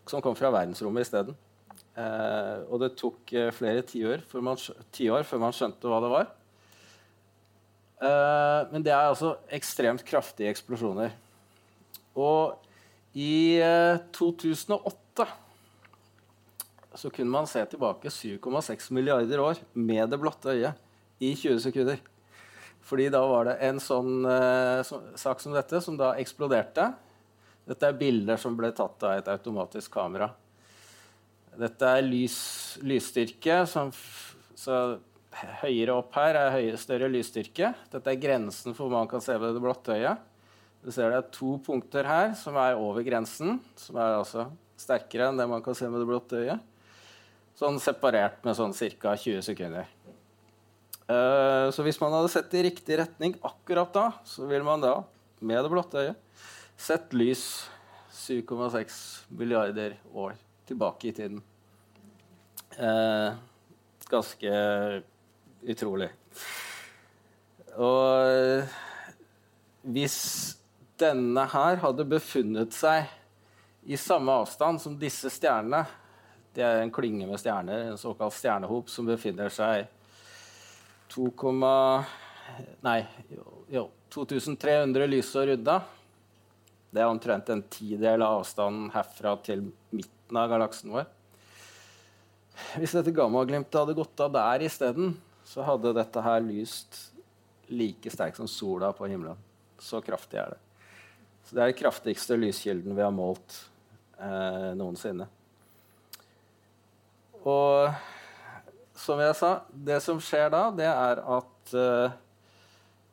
[0.09, 1.35] som kom fra verdensrommet isteden.
[1.93, 4.55] Eh, og det tok eh, flere tiår før,
[4.93, 6.31] ti før man skjønte hva det var.
[8.03, 11.13] Eh, men det er altså ekstremt kraftige eksplosjoner.
[12.17, 12.57] Og
[13.13, 13.61] i
[14.15, 15.39] 2008 eh,
[16.97, 20.82] så kunne man se tilbake 7,6 milliarder år med det blotte øyet
[21.23, 22.01] i 20 sekunder.
[22.83, 26.91] Fordi da var det en sånn eh, så, sak som dette som da eksploderte
[27.63, 30.27] dette er bilder som ble tatt av et automatisk kamera.
[31.59, 32.35] Dette er lys,
[32.83, 33.61] lysstyrke.
[33.69, 33.93] Som,
[34.59, 34.79] så
[35.61, 37.71] høyere opp her er høyere, større lysstyrke.
[37.93, 40.29] Dette er grensen for hva man kan se ved det blotte øyet.
[40.83, 45.29] Du ser det er to punkter her som er over grensen, som er altså sterkere
[45.31, 46.69] enn det man kan se med det blotte øyet.
[47.55, 49.13] Sånn separert med sånn ca.
[49.15, 49.87] 20 sekunder.
[51.03, 55.01] Uh, så hvis man hadde sett i riktig retning akkurat da, så ville man da,
[55.43, 56.19] med det blotte øyet,
[56.83, 57.69] Sett lys
[58.11, 58.95] 7,6
[59.37, 60.33] milliarder år
[60.67, 61.41] tilbake i tiden.
[62.77, 63.35] Eh,
[64.09, 64.53] ganske
[65.61, 66.09] utrolig.
[67.77, 68.65] Og
[69.83, 70.17] hvis
[70.99, 73.09] denne her hadde befunnet seg
[73.89, 75.81] i samme avstand som disse stjernene
[76.53, 79.87] Det er en klynge med stjerner, en såkalt stjernehop, som befinner seg
[81.13, 81.29] 2,
[82.81, 82.99] nei,
[83.69, 85.81] jo, 2300 lysår unna.
[86.93, 91.07] Det er omtrent en tidel av avstanden herfra til midten av galaksen vår.
[92.77, 96.99] Hvis dette gammaglimtet hadde gått av der isteden, så hadde dette her lyst
[97.73, 99.37] like sterkt som sola på himmelen.
[99.81, 100.59] Så kraftig er det.
[101.43, 103.57] Så det er den kraftigste lyskilden vi har målt
[104.21, 105.27] eh, noensinne.
[107.43, 108.12] Og
[109.03, 112.15] som jeg sa, det som skjer da, det er at uh,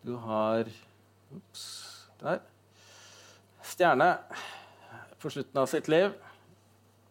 [0.06, 0.70] du har
[1.30, 1.66] Ops.
[2.18, 2.40] Der
[3.70, 4.18] stjerne
[5.18, 6.12] på slutten av sitt liv.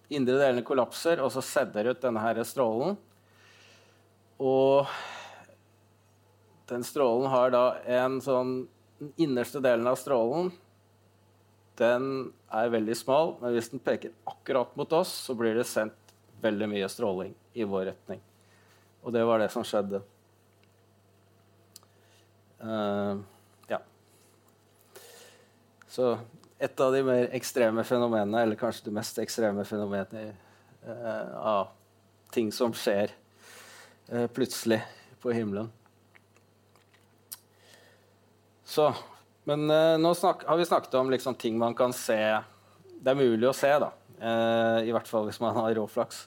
[0.09, 2.97] Indre delene kollapser, og så sender ut denne her strålen.
[4.39, 4.89] Og
[6.69, 7.63] den strålen har da
[7.99, 8.61] en sånn
[8.99, 10.49] Den innerste delen av strålen
[11.79, 12.07] den
[12.51, 16.11] er veldig smal, men hvis den peker akkurat mot oss, så blir det sendt
[16.43, 18.19] veldig mye stråling i vår retning.
[19.03, 20.01] Og det var det som skjedde.
[22.59, 23.19] Uh,
[23.67, 23.79] ja.
[25.87, 26.17] Så
[26.59, 30.35] et av de mer ekstreme fenomenene, eller kanskje det mest ekstreme fenomenet
[30.83, 31.69] uh, av
[32.35, 33.13] ting som skjer
[34.11, 34.81] uh, plutselig
[35.23, 35.71] på himmelen.
[38.67, 38.91] Så
[39.47, 42.19] Men uh, nå snak, har vi snakket om liksom, ting man kan se
[42.99, 43.93] Det er mulig å se, da.
[44.19, 46.25] I hvert fall hvis man har råflaks.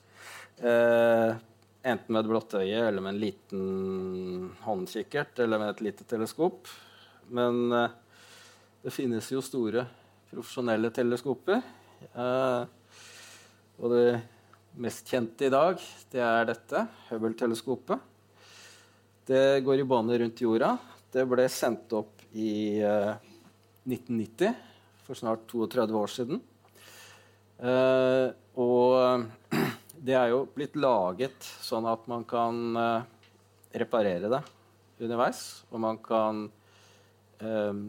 [1.82, 6.70] Enten med et blått øye eller med en liten håndkikkert eller med et lite teleskop.
[7.32, 7.74] Men
[8.82, 9.84] det finnes jo store
[10.32, 11.60] profesjonelle teleskoper.
[12.12, 12.62] Eh,
[13.82, 14.06] og det
[14.82, 15.80] mest kjente i dag,
[16.12, 18.08] det er dette, Hubble-teleskopet.
[19.28, 20.74] Det går i bane rundt jorda.
[21.12, 23.12] Det ble sendt opp i eh,
[23.86, 24.56] 1990,
[25.06, 26.42] for snart 32 år siden.
[27.62, 29.61] Eh, og
[30.02, 33.04] det er jo blitt laget sånn at man kan eh,
[33.82, 34.40] reparere det
[35.02, 35.62] underveis.
[35.70, 36.48] Og man kan
[37.38, 37.84] eh,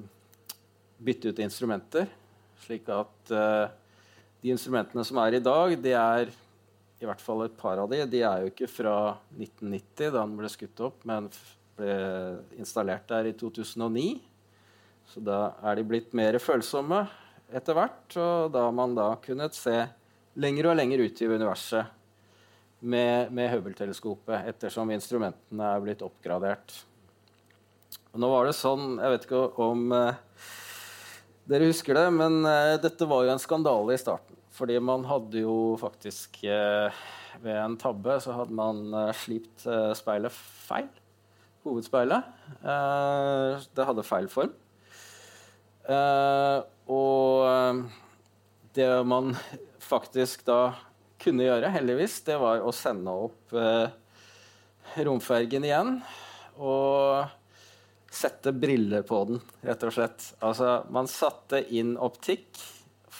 [1.04, 2.12] bytte ut instrumenter
[2.63, 3.65] slik at uh,
[4.39, 6.30] de instrumentene som er i dag, de er
[7.04, 8.95] i hvert fall et par av de, de er jo ikke fra
[9.36, 11.28] 1990, da den ble skutt opp, men
[11.76, 11.97] ble
[12.56, 14.06] installert der i 2009.
[15.12, 17.02] Så da er de blitt mer følsomme
[17.52, 19.76] etter hvert, og da har man da kunnet se
[20.39, 22.03] lenger og lenger ut i universet
[22.84, 26.76] med, med Hubble-teleskopet, ettersom instrumentene er blitt oppgradert.
[28.13, 30.19] Og nå var det sånn, Jeg vet ikke om eh,
[31.50, 34.38] dere husker det, men eh, dette var jo en skandale i starten.
[34.54, 36.93] Fordi man hadde jo faktisk eh,
[37.41, 40.91] Ved en tabbe så hadde man eh, slipt eh, speilet feil.
[41.65, 42.30] Hovedspeilet.
[42.62, 44.54] Eh, det hadde feil form.
[46.93, 47.82] Og
[48.78, 49.34] det man
[49.93, 50.62] faktisk da
[51.24, 53.56] kunne gjøre, heldigvis, det var å sende opp
[55.08, 55.96] romfergen igjen.
[56.62, 57.24] Og
[58.14, 60.26] sette briller på den, rett og slett.
[60.44, 62.60] Altså, man satte inn optikk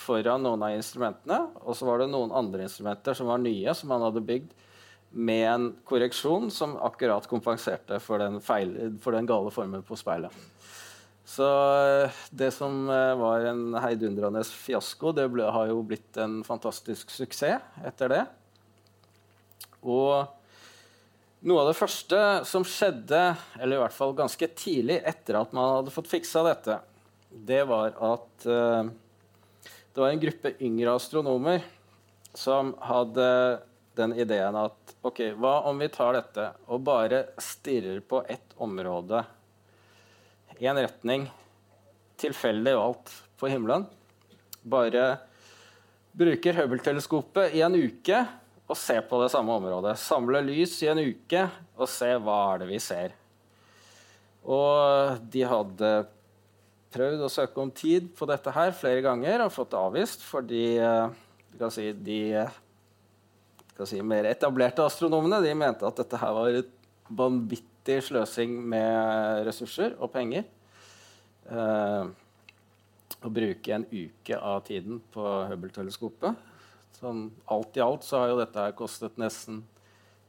[0.04, 3.90] foran noen av instrumentene, og så var det noen andre instrumenter som var nye, som
[3.94, 4.52] man hadde bygd
[5.14, 10.34] med en korreksjon som akkurat kompenserte for den, feil, for den gale formen på speilet.
[11.26, 11.48] Så
[12.04, 17.14] eh, det som eh, var en heidundrende fiasko, det ble, har jo blitt en fantastisk
[17.14, 18.24] suksess etter det.
[19.84, 20.28] Og
[21.44, 23.22] noe av det første som skjedde,
[23.60, 26.80] eller i hvert fall ganske tidlig etter at man hadde fått fiksa dette,
[27.34, 28.86] det var at uh,
[29.66, 31.64] det var en gruppe yngre astronomer
[32.38, 33.26] som hadde
[33.98, 39.24] den ideen at OK, hva om vi tar dette og bare stirrer på ett område,
[40.62, 41.28] én retning,
[42.22, 43.86] tilfeldig valgt på himmelen?
[44.64, 45.06] Bare
[46.14, 48.20] bruker Hubble-teleskopet i en uke
[48.70, 49.96] og ser på det samme området.
[50.00, 53.16] Samler lys i en uke og ser hva er det vi ser.
[54.44, 55.92] Og de hadde
[56.94, 60.66] prøvd å søke om tid på dette her flere ganger og fått det avvist fordi
[61.74, 62.20] si, de
[63.88, 66.74] si, mer etablerte astronomene de mente at dette her var et
[67.10, 70.46] vanvittig sløsing med ressurser og penger.
[71.52, 72.06] Eh,
[73.24, 76.36] å bruke en uke av tiden på Hubble-teleskopet.
[77.00, 79.64] Sånn, alt i alt så har jo dette kostet nesten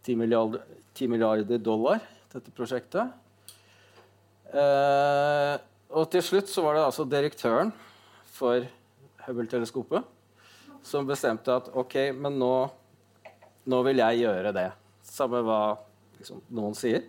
[0.04, 0.64] 10 milliarder,
[0.94, 3.14] 10 milliarder dollar, dette prosjektet.
[4.50, 5.54] Eh,
[5.94, 7.70] og til slutt så var det altså direktøren
[8.34, 8.66] for
[9.24, 10.10] Hubble-teleskopet
[10.84, 12.52] som bestemte at OK, men nå,
[13.64, 14.68] nå, vil jeg gjøre det.
[15.06, 15.60] Samme hva
[16.18, 17.06] liksom, noen sier.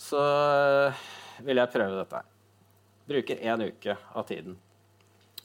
[0.00, 1.00] Så eh,
[1.44, 2.22] vil jeg prøve dette.
[3.10, 4.56] Bruker én uke av tiden.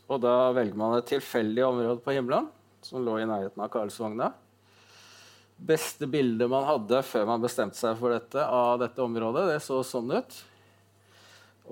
[0.06, 2.48] Og da velger man et tilfeldig område på himmelen
[2.86, 4.30] som lå i nærheten av Karlsvogna.
[5.56, 9.80] Beste bildet man hadde før man bestemte seg for dette, av dette området, det så
[9.88, 10.38] sånn ut.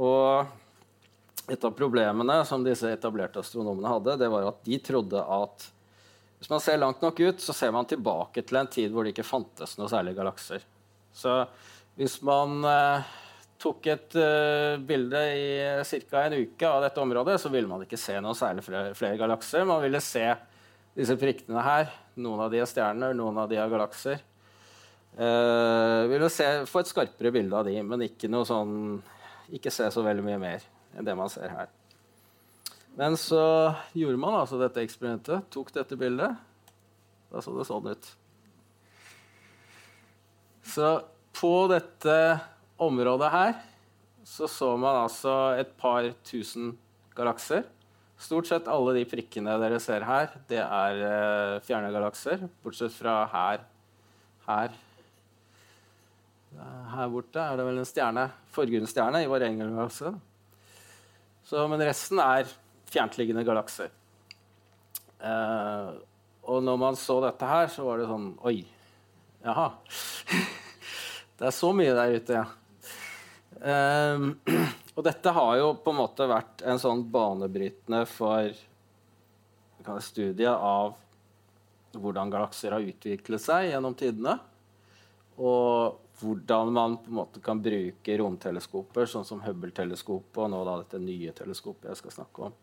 [0.01, 5.67] Og et av problemene som disse etablerte astronomene hadde, det var at de trodde at
[6.39, 9.13] hvis man ser langt nok ut, så ser man tilbake til en tid hvor det
[9.13, 10.65] ikke fantes noe særlig galakser.
[11.13, 11.43] Så
[11.99, 13.11] hvis man eh,
[13.61, 15.45] tok et uh, bilde i
[16.09, 16.23] ca.
[16.25, 19.67] en uke av dette området, så ville man ikke se noe særlig flere, galakser.
[19.69, 20.25] Man ville se
[20.97, 21.91] disse prikkene her.
[22.19, 24.23] Noen av de er stjerner, noen av de er galakser.
[25.13, 28.97] Uh, vil se, få et skarpere bilde av de, men ikke sånn
[29.53, 30.63] Ikke se så veldig mye mer
[30.97, 31.69] enn det man ser her.
[32.97, 35.45] Men så gjorde man altså dette eksperimentet.
[35.53, 36.35] Tok dette bildet.
[37.29, 38.09] Da så det sånn ut.
[40.73, 40.89] Så
[41.33, 42.17] på dette
[42.81, 43.53] området her
[44.23, 46.73] så så man altså et par tusen
[47.15, 47.65] galakser.
[48.19, 52.45] Stort sett alle de prikkene dere ser her, det er uh, fjerne galakser.
[52.63, 53.65] Bortsett fra her.
[54.47, 54.77] Her.
[56.93, 60.13] Her borte er det vel en stjerne, forgrunnsstjerne i vår egen galakse.
[61.43, 62.47] Så, men resten er
[62.93, 63.91] fjerntliggende galakser.
[65.19, 65.99] Uh,
[66.47, 68.59] og når man så dette her, så var det sånn Oi.
[69.43, 69.71] Jaha.
[71.43, 72.45] det er så mye der ute, ja.
[73.63, 74.29] Um,
[74.95, 78.55] og dette har jo på en måte vært en sånn banebrytende for
[79.99, 80.93] studiet av
[81.99, 84.37] hvordan galakser har utviklet seg gjennom tidene.
[85.35, 90.79] Og hvordan man på en måte kan bruke romteleskoper, sånn som Hubble-teleskopet og nå da
[90.79, 92.59] dette nye teleskopet jeg skal snakke om,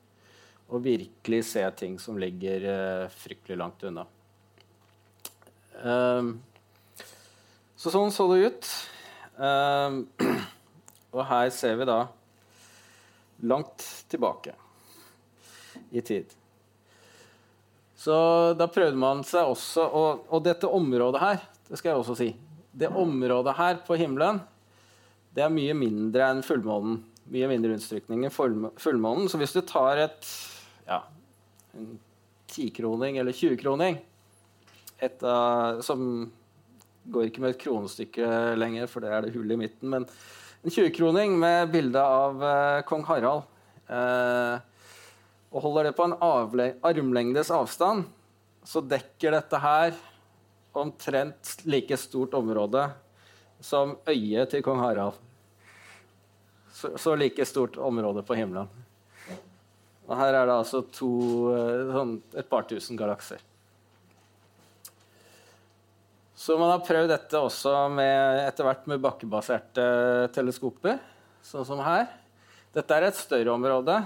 [0.72, 4.08] og virkelig se ting som ligger uh, fryktelig langt unna.
[5.84, 6.38] Um,
[7.80, 8.70] så sånn så det ut.
[9.40, 10.02] Uh,
[11.16, 12.02] og her ser vi da
[13.48, 14.52] langt tilbake
[15.90, 16.28] i tid.
[17.96, 18.14] Så
[18.56, 22.28] da prøvde man seg også Og, og dette området her, det skal jeg også si
[22.72, 24.40] Det området her på himmelen,
[25.36, 27.00] det er mye mindre enn fullmånen.
[27.30, 29.28] Mye mindre utstrykning enn fullmånen.
[29.30, 30.30] Så hvis du tar et
[30.88, 31.02] ja,
[31.76, 31.92] en
[32.50, 34.00] tikroning eller 20-kroning
[35.86, 36.02] Som
[37.08, 38.28] går ikke med et kronestykke
[38.60, 39.88] lenger, for det er det hullet i midten.
[39.88, 40.06] men
[40.60, 43.46] en 20-kroning med bilde av uh, kong Harald.
[43.88, 44.60] Uh,
[45.50, 48.04] og holder det på en armlengdes avstand,
[48.62, 49.96] så dekker dette her
[50.76, 52.84] omtrent like stort område
[53.64, 55.16] som øyet til kong Harald.
[56.76, 58.68] Så, så like stort område på himmelen.
[60.10, 61.10] Og her er det altså to,
[61.54, 63.42] eh, sånn et par tusen galakser.
[66.40, 69.82] Så man har prøvd dette også med, etter hvert med bakkebaserte
[70.32, 70.96] teleskoper,
[71.44, 72.06] sånn som her.
[72.72, 73.98] Dette er et større område.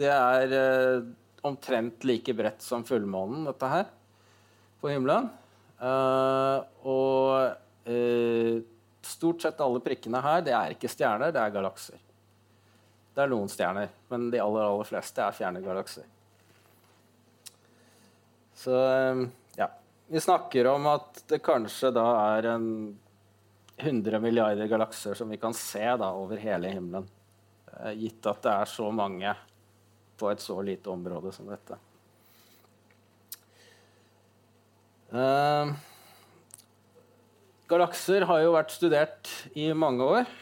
[0.00, 1.04] Det er eh,
[1.44, 3.92] omtrent like bredt som fullmånen, dette her,
[4.80, 5.28] på himmelen.
[5.76, 8.64] Eh, og eh,
[9.04, 12.00] stort sett alle prikkene her, det er ikke stjerner, det er galakser.
[13.12, 16.08] Det er noen stjerner, men de aller, aller fleste er fjerne galakser.
[18.56, 19.28] Så ja.
[20.08, 22.04] Vi snakker om at det kanskje da
[22.36, 22.68] er en
[23.76, 27.08] 100 milliarder galakser som vi kan se da over hele himmelen.
[27.98, 29.34] Gitt at det er så mange
[30.16, 31.80] på et så lite område som dette.
[35.10, 35.74] Uh,
[37.66, 40.32] galakser har jo vært studert i mange år.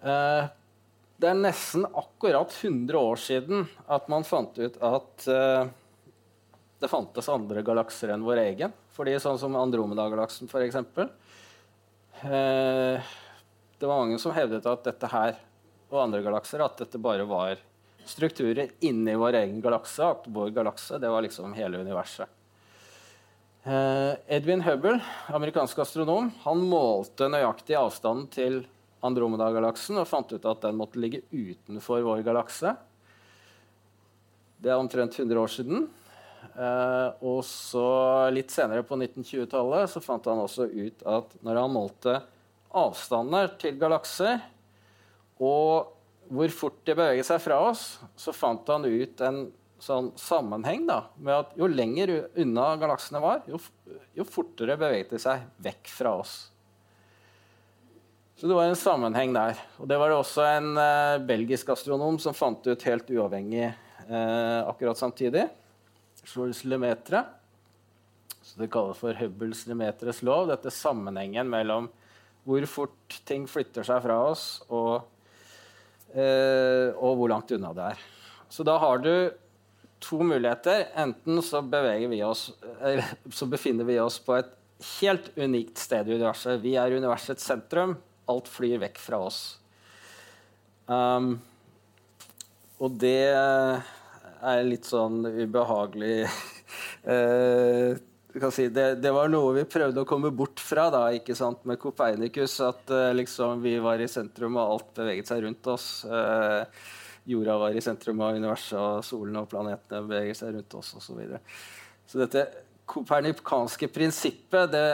[0.00, 0.48] Uh,
[1.20, 5.32] det er nesten akkurat 100 år siden at man fant ut at
[6.80, 8.72] det fantes andre galakser enn vår egen.
[8.94, 10.76] Fordi sånn som Andromeda-galaksen, f.eks.
[12.24, 13.12] Eh,
[13.78, 15.36] det var mange som hevdet at dette her
[15.90, 17.60] og andre galakser at dette bare var
[18.04, 20.04] strukturer inni vår egen galakse.
[20.04, 22.28] At vår galakse det var liksom hele universet.
[23.64, 24.98] Eh, Edwin Hubble,
[25.32, 28.58] amerikansk astronom, han målte nøyaktig avstanden til
[29.04, 32.74] Andromeda-galaksen og fant ut at den måtte ligge utenfor vår galakse.
[34.60, 35.86] Det er omtrent 100 år siden.
[36.52, 37.88] Eh, og så
[38.34, 42.18] litt senere på 1920-tallet så fant han også ut at når han målte
[42.74, 44.42] avstander til galakser
[45.42, 45.92] og
[46.32, 47.84] hvor fort de beveget seg fra oss,
[48.16, 49.44] så fant han ut en
[49.82, 53.60] sånn sammenheng da, med at jo lenger unna galaksene var, jo,
[54.16, 56.36] jo, fortere beveget de seg vekk fra oss.
[58.34, 59.58] Så det var en sammenheng der.
[59.78, 64.60] Og det var det også en eh, belgisk astronom som fant ut helt uavhengig eh,
[64.64, 65.44] akkurat samtidig.
[66.68, 67.24] Lemaitre.
[68.44, 70.48] Så det kalles for Hubbles Lemetres lov.
[70.52, 71.90] Dette sammenhengen mellom
[72.44, 75.06] hvor fort ting flytter seg fra oss, og
[76.14, 78.02] Eh, og hvor langt unna det er.
[78.52, 79.10] Så da har du
[80.04, 80.86] to muligheter.
[81.00, 84.52] Enten så, vi oss, eller, så befinner vi oss på et
[85.00, 86.62] helt unikt sted i universet.
[86.62, 87.96] Vi er universets sentrum.
[88.30, 89.40] Alt flyr vekk fra oss.
[90.86, 91.38] Um,
[92.78, 93.32] og det
[94.50, 96.26] er litt sånn ubehagelig
[97.10, 97.94] uh,
[98.50, 101.80] si, det, det, var noe vi prøvde å komme bort fra da, ikke sant, med
[101.82, 102.58] Copernicus.
[102.64, 105.88] At uh, liksom, vi var i sentrum, og alt beveget seg rundt oss.
[106.08, 106.64] Uh,
[107.30, 111.06] jorda var i sentrum av universet, og solen og planetene beveger seg rundt oss osv.
[111.06, 111.42] Så, videre.
[112.10, 112.46] så dette
[112.90, 114.88] kopernikanske prinsippet det,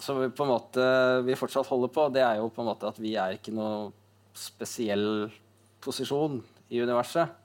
[0.00, 0.86] som vi, på en måte,
[1.26, 3.90] vi fortsatt holder på, det er jo på en måte at vi er ikke noe
[4.38, 5.28] spesiell
[5.82, 6.40] posisjon
[6.72, 7.41] i universet.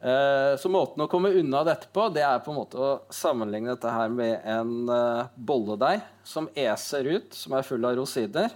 [0.00, 3.74] Eh, så måten å komme unna dette på, det er på en måte å sammenligne
[3.74, 8.54] dette her med en uh, bolledeig som eser ut, som er full av rosiner.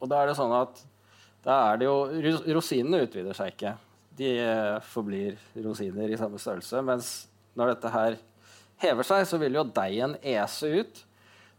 [0.00, 0.82] Og da er det sånn at
[1.44, 1.94] da er det jo
[2.56, 3.76] Rosinene utvider seg ikke.
[4.18, 6.82] De uh, forblir rosiner i samme størrelse.
[6.84, 7.12] Mens
[7.54, 8.18] når dette her
[8.82, 11.00] hever seg, så vil jo deigen ese ut.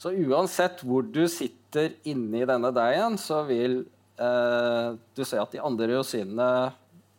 [0.02, 3.84] Så uansett hvor du sitter inni denne deigen, så vil
[4.18, 6.48] eh, du se at de andre rosinene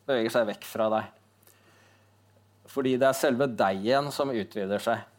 [0.07, 1.09] beveger seg vekk fra deg.
[2.73, 5.09] Fordi det er selve deg igjen som utvider seg.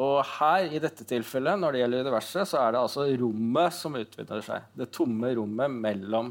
[0.00, 3.98] Og her, i dette tilfellet, når det gjelder universet, så er det altså rommet som
[3.98, 4.68] utvider seg.
[4.78, 6.30] Det tomme rommet mellom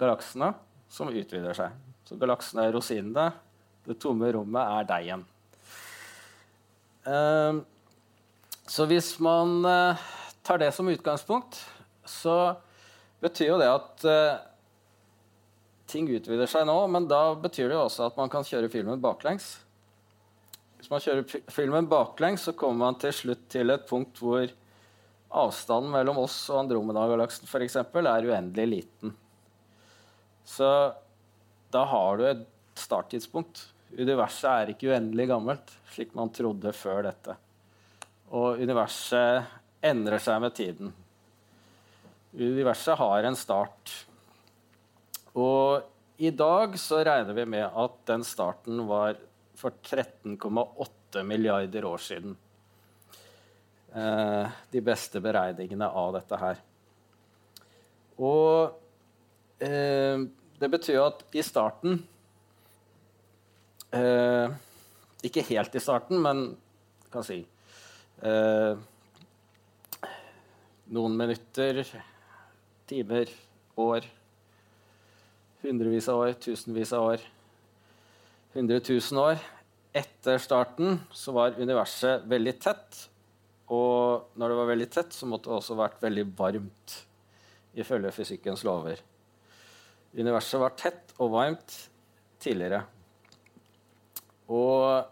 [0.00, 0.54] galaksene
[0.92, 1.74] som utvider seg.
[2.08, 3.26] Så galaksene er rosinene.
[3.84, 5.26] Det tomme rommet er deg
[7.08, 7.62] Uh,
[8.68, 10.00] så hvis man uh,
[10.44, 11.56] tar det som utgangspunkt,
[12.04, 12.52] så
[13.22, 14.42] betyr jo det at uh,
[15.88, 19.00] ting utvider seg nå, men da betyr det jo også at man kan kjøre filmen
[19.02, 19.56] baklengs.
[20.78, 24.46] Hvis man kjører filmen baklengs, så kommer man til slutt til et punkt hvor
[25.28, 27.80] avstanden mellom oss og Andromeda-galaksen f.eks.
[27.80, 29.16] er uendelig liten.
[30.48, 30.68] Så
[31.74, 32.46] da har du et
[32.78, 33.66] starttidspunkt.
[33.98, 37.36] Universet er ikke uendelig gammelt, slik man trodde før dette.
[38.32, 39.48] Og universet
[39.84, 40.92] endrer seg med tiden.
[42.38, 43.92] Universet har en start.
[45.38, 49.18] Og i dag så regner vi med at den starten var
[49.58, 52.34] for 13,8 milliarder år siden.
[53.94, 56.60] Eh, de beste beregningene av dette her.
[58.18, 58.74] Og
[59.62, 60.26] eh,
[60.58, 62.00] det betyr at i starten
[63.94, 64.56] eh,
[65.22, 66.42] Ikke helt i starten, men
[67.14, 67.38] kan si
[68.26, 68.84] eh,
[70.88, 71.84] Noen minutter,
[72.90, 73.30] timer,
[73.78, 74.06] år
[75.62, 77.22] hundrevis av år, tusenvis av år,
[78.54, 79.40] hundre tusen år
[79.96, 83.04] etter starten, så var universet veldig tett.
[83.72, 86.96] Og når det var veldig tett, så måtte det også vært veldig varmt,
[87.78, 89.00] ifølge fysikkens lover.
[90.16, 91.74] Universet var tett og varmt
[92.40, 92.82] tidligere.
[94.48, 95.04] Og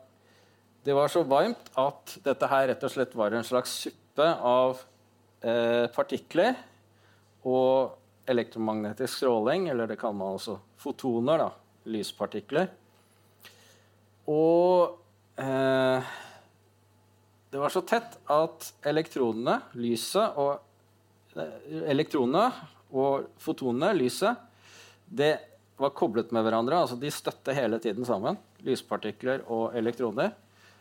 [0.86, 4.78] det var så varmt at dette her rett og slett var en slags suppe av
[5.42, 6.57] eh, partikler
[7.47, 7.97] og
[8.27, 11.51] elektromagnetisk stråling, eller det kaller man også fotoner, da,
[11.91, 12.70] lyspartikler.
[14.27, 14.97] Og
[15.39, 16.14] eh,
[17.51, 20.57] det var så tett at elektronene, lyset og
[21.39, 22.49] eh, Elektronene
[22.97, 24.43] og fotonene, lyset,
[25.07, 25.37] det
[25.77, 26.81] var koblet med hverandre.
[26.81, 30.33] altså De støtte hele tiden sammen, lyspartikler og elektroner.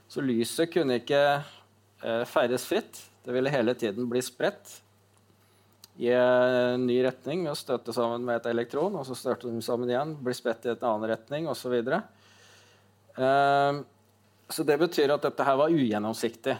[0.07, 3.01] Så lyset kunne ikke eh, ferdes fritt.
[3.25, 4.79] Det ville hele tiden bli spredt
[5.97, 8.95] i en ny retning ved å støte sammen med et elektron.
[8.99, 11.61] og Så støter de sammen igjen, bli spredt i en annen retning osv.
[11.65, 12.01] Så, videre.
[13.15, 13.81] eh,
[14.49, 16.57] så det betyr at dette her var ugjennomsiktig.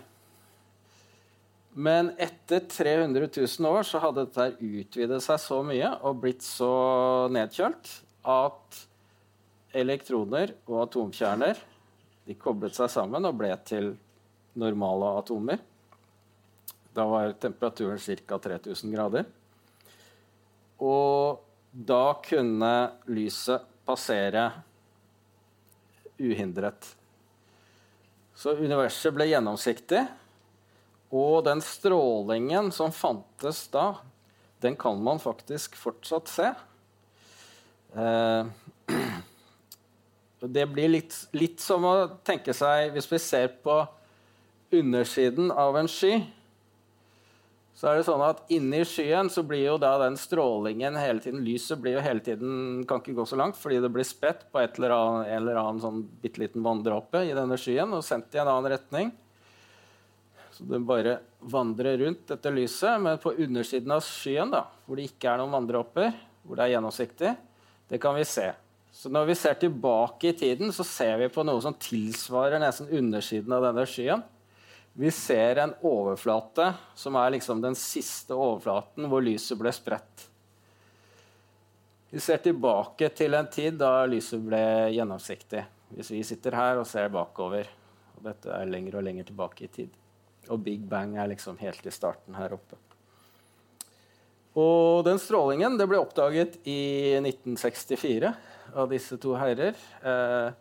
[1.75, 6.71] Men etter 300 000 år så hadde dette utvidet seg så mye og blitt så
[7.35, 7.91] nedkjølt
[8.31, 8.83] at
[9.75, 11.59] elektroner og atomkjerner
[12.25, 13.91] de koblet seg sammen og ble til
[14.55, 15.59] normale atomer.
[16.95, 18.37] Da var temperaturen ca.
[18.39, 19.25] 3000 grader.
[20.79, 21.41] Og
[21.71, 22.75] da kunne
[23.11, 24.45] lyset passere
[26.19, 26.87] uhindret.
[28.35, 30.05] Så universet ble gjennomsiktig.
[31.15, 33.97] Og den strålingen som fantes da,
[34.63, 36.47] den kan man faktisk fortsatt se.
[37.95, 38.47] Eh,
[40.55, 41.93] det blir litt, litt, som å
[42.27, 43.77] tenke seg Hvis vi ser på
[44.75, 46.17] undersiden av en sky,
[47.75, 51.41] så er det sånn at inni skyen så blir jo da den strålingen hele tiden
[51.43, 54.61] Lyset blir jo hele tiden kan ikke gå så langt fordi det blir spredt på
[54.61, 58.37] et eller annet, en eller annen sånn bitte liten vanndråpe i denne skyen og sendt
[58.37, 59.11] i en annen retning.
[60.55, 61.17] Så det bare
[61.51, 62.95] vandrer rundt dette lyset.
[63.03, 66.13] Men på undersiden av skyen, da, hvor det ikke er noen vanndråper,
[66.45, 67.33] hvor det er gjennomsiktig,
[67.91, 68.53] det kan vi se.
[68.95, 72.87] Så når vi ser tilbake i tiden, så ser vi på noe som tilsvarer nesten
[72.87, 74.23] undersiden av denne skyen.
[74.97, 80.29] Vi ser en overflate som er liksom den siste overflaten hvor lyset ble spredt.
[82.15, 84.61] Vi ser tilbake til en tid da lyset ble
[84.95, 85.65] gjennomsiktig.
[85.97, 87.67] Hvis vi sitter her og ser bakover.
[88.15, 89.89] Og dette er lenger og lenger tilbake i tid.
[90.47, 92.79] Og Big Bang er liksom helt i starten her oppe.
[94.55, 98.31] Og den strålingen ble oppdaget i 1964
[98.79, 99.75] av disse to herrer.
[99.99, 100.55] Eh,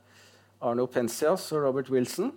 [0.66, 2.32] Arno Pensias og Robert Wilson.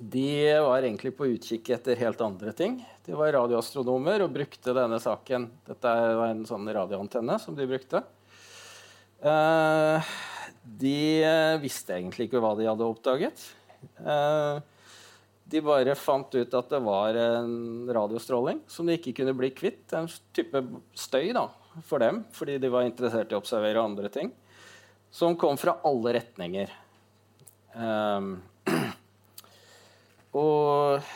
[0.00, 2.78] De var egentlig på utkikk etter helt andre ting.
[3.04, 8.00] De var radioastronomer og brukte denne saken Dette var en sånn radioantenne som de brukte.
[9.20, 10.12] Eh,
[10.80, 10.96] de
[11.60, 13.44] visste egentlig ikke hva de hadde oppdaget.
[14.00, 14.62] Eh,
[15.52, 19.84] de bare fant ut at det var en radiostråling som de ikke kunne bli kvitt.
[19.92, 20.64] En type
[20.96, 21.50] støy da,
[21.84, 24.32] for dem, fordi de var interessert i å observere andre ting.
[25.12, 26.72] Som kom fra alle retninger.
[27.76, 28.38] Um,
[30.36, 31.08] og,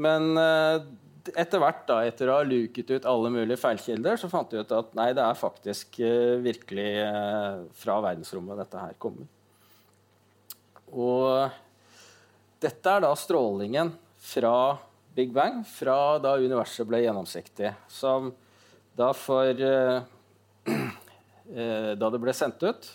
[0.00, 0.82] men uh,
[1.30, 4.76] etter hvert, da, etter å ha luket ut alle mulige feilkilder, så fant vi ut
[4.76, 9.28] at nei, det er faktisk uh, virkelig uh, fra verdensrommet dette her kommer.
[10.90, 11.50] Og
[12.60, 14.76] dette er da strålingen fra
[15.14, 17.72] Big Bang, fra da universet ble gjennomsiktig.
[17.90, 18.30] Som
[18.98, 20.02] da for eh,
[21.56, 22.90] eh, Da det ble sendt ut,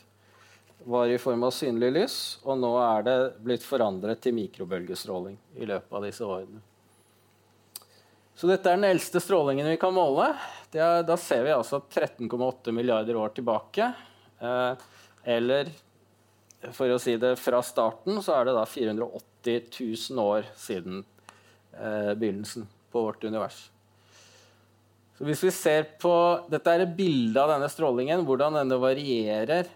[0.84, 5.68] var i form av synlig lys, og nå er det blitt forandret til mikrobølgestråling i
[5.70, 6.62] løpet av disse årene.
[8.36, 10.34] Så dette er den eldste strålingen vi kan måle.
[10.76, 13.94] Er, da ser vi altså 13,8 milliarder år tilbake.
[14.44, 14.88] Eh,
[15.36, 15.72] eller
[16.76, 19.70] for å si det fra starten, så er det da 480
[20.12, 21.00] 000 år siden
[21.80, 23.70] eh, begynnelsen på vårt univers.
[25.16, 26.12] Så hvis vi ser på,
[26.52, 29.70] Dette er et bilde av denne strålingen, hvordan denne varierer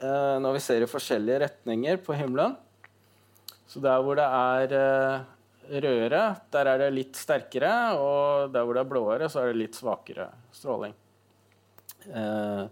[0.00, 2.56] eh, når vi ser i forskjellige retninger på himmelen.
[3.70, 5.28] Så der hvor det er eh,
[5.70, 7.72] rødere, der er det litt sterkere.
[8.00, 10.94] Og der hvor det er blåere, så er det litt svakere stråling.
[12.08, 12.64] Eh,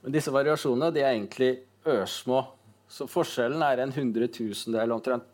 [0.00, 1.52] men disse variasjonene de er egentlig
[1.88, 2.42] ørsmå.
[2.88, 5.26] Så forskjellen er en hundretusendel omtrent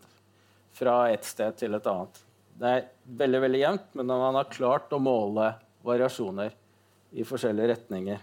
[0.74, 2.20] fra et sted til et annet.
[2.58, 2.86] Det er
[3.18, 5.52] veldig veldig jevnt, men man har klart å måle
[5.86, 6.54] variasjoner
[7.14, 8.22] i forskjellige retninger.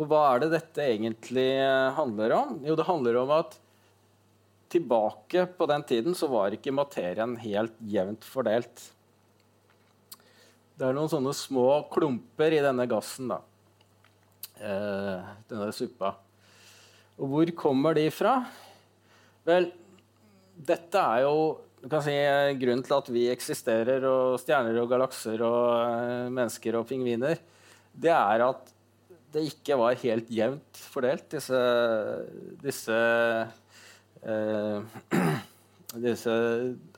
[0.00, 1.50] Og hva er det dette egentlig
[1.96, 2.56] handler om?
[2.64, 3.58] Jo, det handler om at
[4.72, 8.86] tilbake på den tiden så var ikke materien helt jevnt fordelt.
[10.72, 13.28] Det er noen sånne små klumper i denne gassen.
[13.34, 13.42] da.
[14.62, 16.14] eh, denne suppa.
[17.20, 18.38] Og hvor kommer de fra?
[19.44, 19.68] Vel,
[20.56, 21.36] dette er jo
[22.02, 22.14] si,
[22.62, 27.40] grunnen til at vi eksisterer, og stjerner og galakser og uh, mennesker og pingviner,
[27.92, 28.71] det er at
[29.32, 31.60] det ikke var helt jevnt fordelt, disse,
[32.62, 32.98] disse,
[34.22, 35.36] eh,
[36.06, 36.34] disse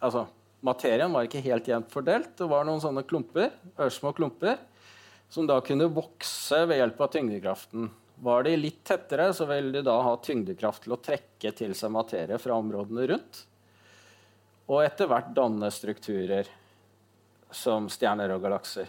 [0.01, 0.27] Altså,
[0.65, 2.33] materien var ikke helt jevnt fordelt.
[2.39, 4.59] Det var noen sånne klumper, ørsmå klumper
[5.35, 7.89] som da kunne vokse ved hjelp av tyngdekraften.
[8.23, 11.91] Var de litt tettere, så vil de da ha tyngdekraft til å trekke til seg
[11.91, 13.41] materie fra områdene rundt.
[14.71, 16.49] Og etter hvert danne strukturer
[17.55, 18.87] som stjerner og galakser.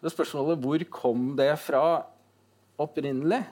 [0.00, 1.84] Så spørsmålet hvor kom det fra
[2.80, 3.42] opprinnelig?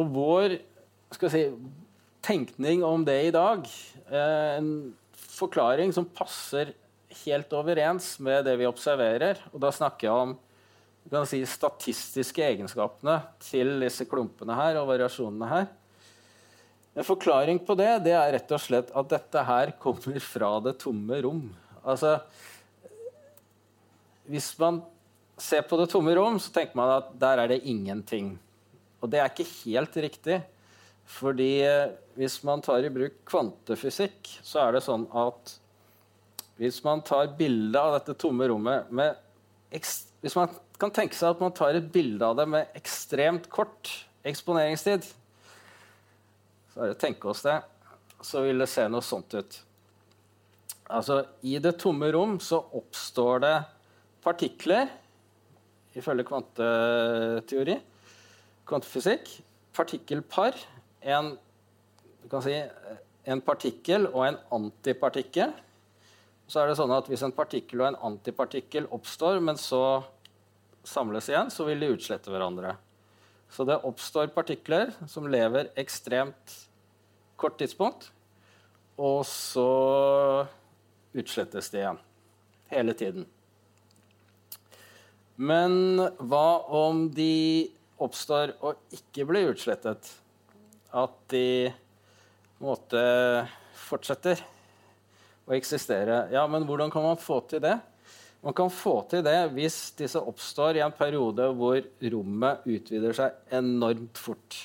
[0.00, 0.56] Og vår
[1.28, 1.44] si,
[2.24, 3.66] tenkning om det i dag,
[4.10, 4.70] eh, en
[5.12, 6.74] forklaring som passer
[7.24, 13.80] helt overens med det vi observerer, og da snakker jeg om si, statistiske egenskapene til
[13.82, 15.68] disse klumpene her og variasjonene her.
[16.94, 20.76] En forklaring på det, det er rett og slett at dette her kommer fra det
[20.82, 21.44] tomme rom.
[21.86, 22.18] Altså
[24.30, 24.82] Hvis man
[25.40, 28.34] ser på det tomme rom, så tenker man at der er det ingenting.
[29.00, 30.40] Og det er ikke helt riktig.
[31.10, 35.56] Fordi eh, hvis man tar i bruk kvantefysikk, så er det sånn at
[36.60, 39.16] hvis man tar bilde av dette tomme rommet med
[39.70, 43.88] Hvis man kan tenke seg at man tar et bilde av det med ekstremt kort
[44.28, 45.06] eksponeringstid.
[46.70, 47.56] Så er det å tenke oss det,
[48.20, 49.58] så vil det se noe sånt ut.
[50.90, 53.54] Altså, I det tomme rom så oppstår det
[54.24, 54.90] partikler,
[55.98, 57.76] ifølge kvanteteori,
[58.68, 59.32] kvantefysikk.
[59.74, 60.56] Partikkelpar.
[61.00, 61.32] En,
[62.44, 62.54] si,
[63.30, 65.54] en partikkel og en antipartikkel.
[66.50, 70.02] Så er det sånn at Hvis en partikkel og en antipartikkel oppstår, men så
[70.86, 72.74] samles igjen, så vil de utslette hverandre.
[73.50, 76.56] Så det oppstår partikler som lever ekstremt
[77.40, 78.10] kort tidspunkt,
[79.00, 80.46] og så
[81.16, 82.00] utslettes de igjen.
[82.70, 83.26] Hele tiden.
[85.40, 87.70] Men hva om de
[88.00, 90.10] oppstår og ikke blir utslettet?
[90.92, 91.70] At de
[92.60, 93.48] på en
[93.88, 94.42] fortsetter
[95.48, 96.26] å eksistere.
[96.34, 97.78] Ja, men hvordan kan man få til det?
[98.44, 101.80] Man kan få til det hvis disse oppstår i en periode hvor
[102.12, 104.58] rommet utvider seg enormt fort.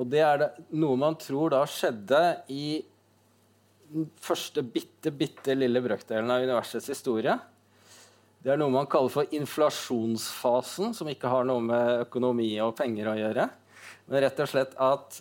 [0.00, 0.50] Og det er det,
[0.80, 2.20] noe man tror da skjedde
[2.52, 2.80] i
[3.90, 7.36] den første bitte, bitte lille brøkdelen av universets historie.
[8.40, 13.10] Det er noe man kaller for inflasjonsfasen, som ikke har noe med økonomi og penger
[13.12, 13.44] å gjøre.
[14.08, 15.18] Men rett og slett at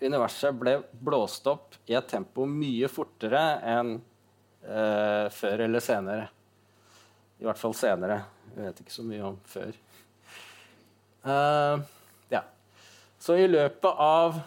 [0.00, 3.42] universet ble blåst opp i et tempo mye fortere
[3.74, 6.26] enn eh, før eller senere.
[7.42, 8.22] I hvert fall senere.
[8.54, 9.76] Jeg vet ikke så mye om før.
[11.22, 11.84] Uh,
[12.32, 12.42] ja.
[13.20, 14.40] Så i løpet av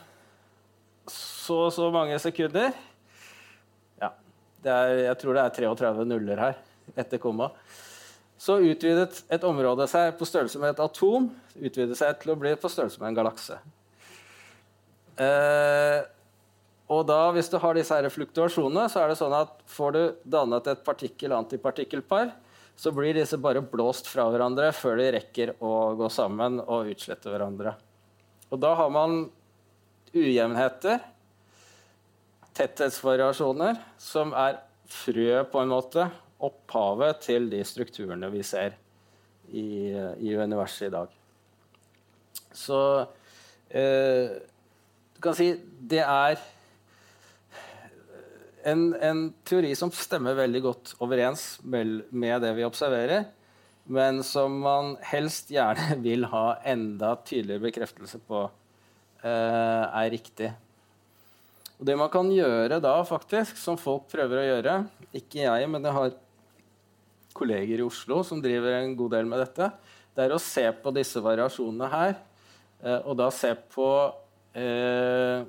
[1.11, 2.71] så og så mange sekunder
[4.01, 4.09] Ja,
[4.65, 6.57] er, jeg tror det er 33 nuller her
[6.97, 7.51] etter komma.
[8.41, 12.51] Så utvidet et område seg på størrelse med et atom utvidet seg til å bli
[12.59, 13.59] på størrelse med en galakse.
[15.15, 16.01] Eh,
[16.91, 20.01] og da, hvis du har disse her fluktuasjonene, så er det sånn at får du
[20.36, 22.33] dannet et partikkel-antipartikkelpar,
[22.75, 27.31] så blir disse bare blåst fra hverandre før de rekker å gå sammen og utslette
[27.31, 27.73] hverandre.
[28.51, 29.23] Og da har man
[30.11, 30.99] ujevnheter,
[32.55, 34.59] tetthetsvariasjoner, som er
[34.91, 36.05] frø, på en måte,
[36.43, 38.75] opphavet til de strukturene vi ser
[39.51, 41.13] i, i universet i dag.
[42.55, 42.79] Så
[43.69, 44.36] eh,
[45.15, 46.39] du kan si det er
[48.65, 53.27] en, en, teori som stemmer veldig godt overens med det vi observerer,
[53.86, 58.47] men som man helst gjerne vil ha enda tydeligere bekreftelse på
[59.21, 60.51] eh, er riktig.
[61.75, 64.75] Og Det man kan gjøre da, faktisk, som folk prøver å gjøre
[65.11, 66.13] Ikke jeg, men jeg har
[67.36, 69.69] kolleger i Oslo som driver en god del med dette.
[70.15, 72.15] Det er å se på disse variasjonene her,
[72.81, 73.89] eh, og da se på
[74.55, 75.43] eh,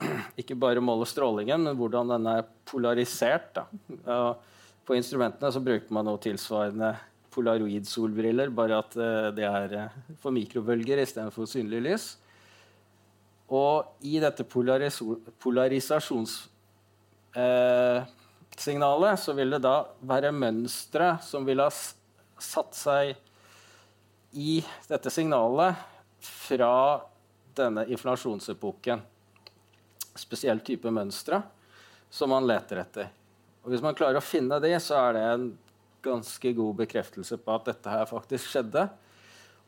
[0.40, 3.62] ikke bare måle strålingen, men hvordan den er polarisert.
[4.86, 6.94] På instrumentene så bruker man noe tilsvarende
[7.30, 12.06] polaroid-solbriller, bare at eh, det er eh, for mikrobølger istedenfor synlig lys.
[13.50, 16.34] Og i dette polarisasjons...
[17.34, 18.00] eh,
[18.56, 23.14] så vil det da være mønstre som vil ha satt seg
[24.32, 25.74] i dette signalet
[26.20, 27.00] fra
[27.56, 29.00] denne inflasjonsepoken
[30.18, 31.40] spesiell type mønstre
[32.10, 33.10] som man leter etter.
[33.62, 35.48] Og Hvis man klarer å finne det, så er det en
[36.02, 38.86] ganske god bekreftelse på at dette her faktisk skjedde.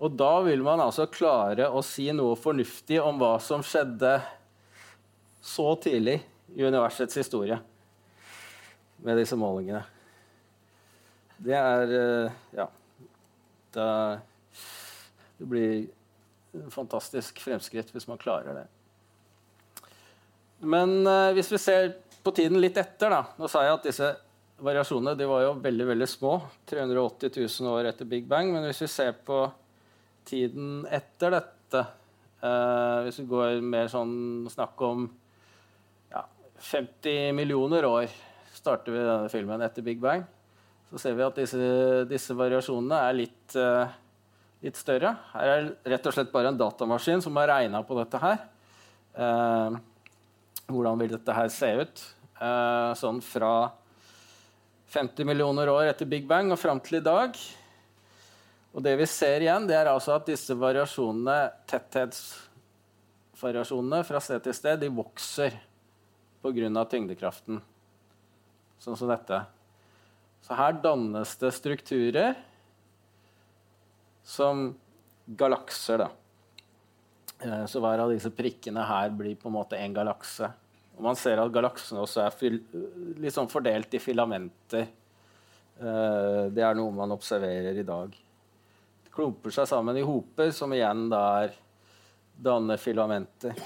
[0.02, 4.16] Og da vil man altså klare å si noe fornuftig om hva som skjedde
[5.42, 6.20] så tidlig
[6.56, 7.60] i universets historie
[9.03, 9.82] med disse målingene.
[11.42, 12.68] Det er eh, Ja.
[13.72, 13.84] Det,
[15.38, 18.66] det blir fantastisk fremskritt hvis man klarer det.
[20.62, 24.11] Men eh, hvis vi ser på tiden litt etter da, Nå sa jeg at disse
[24.62, 26.36] variasjonene de var jo veldig veldig små.
[26.70, 28.53] 380 000 år etter Big Bang.
[28.55, 29.40] Men hvis vi ser på
[30.28, 35.09] tiden etter dette eh, Hvis vi går mer sånn snakk om
[36.12, 36.22] ja,
[36.70, 38.07] 50 millioner år
[38.62, 40.22] starter vi denne filmen etter Big Bang,
[40.90, 41.58] så ser vi at disse,
[42.06, 43.86] disse variasjonene er litt, uh,
[44.62, 45.10] litt, større.
[45.32, 45.62] Her er
[45.94, 48.38] rett og slett bare en datamaskin som har regna på dette her.
[49.16, 49.70] Uh,
[50.68, 51.96] hvordan vil dette her se ut?
[52.38, 53.70] Uh, sånn fra
[54.92, 57.30] 50 millioner år etter Big Bang og fram til i dag.
[58.72, 64.54] Og det vi ser igjen, det er altså at disse variasjonene, tetthetsvariasjonene fra sted til
[64.56, 65.52] sted, de vokser
[66.42, 66.84] pga.
[66.84, 67.71] tyngdekraften.
[68.82, 69.38] Sånn som dette.
[70.42, 72.34] Så her dannes det strukturer
[74.26, 74.72] som
[75.26, 76.08] galakser, da.
[77.42, 80.50] Eh, så hver av disse prikkene her blir på en måte en galakse.
[80.96, 82.58] Og man ser at galaksene også er
[83.22, 84.90] litt sånn fordelt i filamenter.
[85.78, 88.18] Eh, det er noe man observerer i dag
[89.12, 91.56] klumper seg sammen i hoper, som igjen da er
[92.42, 93.58] danner filamenter.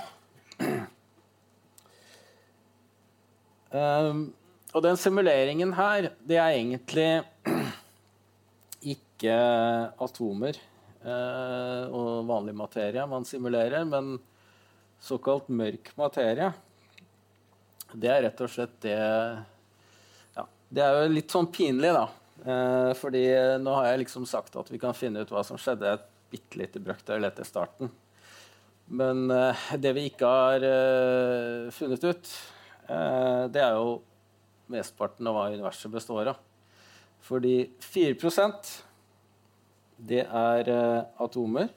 [3.71, 4.27] Um,
[4.77, 7.09] og den simuleringen her, det er egentlig
[8.97, 9.37] ikke
[10.05, 10.59] atomer
[11.01, 14.19] eh, og vanlig materie man simulerer, men
[15.01, 16.51] såkalt mørk materie.
[17.97, 22.05] Det er rett og slett det ja, Det er jo litt sånn pinlig, da.
[22.45, 23.25] Eh, fordi
[23.63, 26.61] nå har jeg liksom sagt at vi kan finne ut hva som skjedde et bitte
[26.61, 27.89] lite brøkdøl etter starten.
[28.93, 32.35] Men eh, det vi ikke har eh, funnet ut,
[32.91, 33.97] eh, det er jo
[34.73, 36.41] mesteparten av hva universet består av.
[37.27, 38.73] Fordi 4%
[39.97, 41.71] det er eh, atomer,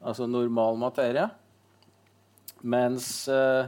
[0.00, 1.26] altså normal materie.
[2.62, 3.66] Mens eh,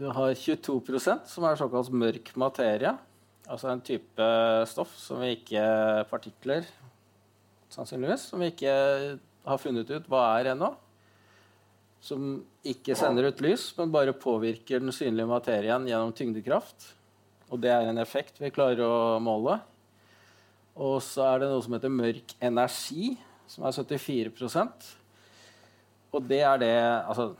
[0.00, 2.96] du har 22% som er såkalt mørk materie.
[3.44, 4.26] Altså en type
[4.66, 5.62] stoff som vi ikke
[6.10, 6.66] Partikler,
[7.70, 8.74] sannsynligvis, som vi ikke
[9.44, 10.72] har funnet ut hva er ennå.
[12.04, 16.90] Som ikke sender ut lys, men bare påvirker den synlige materien gjennom tyngdekraft.
[17.48, 19.56] Og det er en effekt vi klarer å måle.
[20.74, 23.14] Og så er det noe som heter mørk energi,
[23.48, 24.32] som er 74
[26.12, 26.74] Og det er det
[27.08, 27.34] Altså,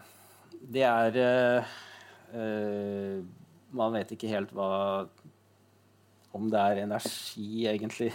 [0.65, 1.65] det er
[2.35, 3.23] Uh,
[3.75, 5.07] man vet ikke helt hva
[6.35, 8.09] Om det er energi, egentlig,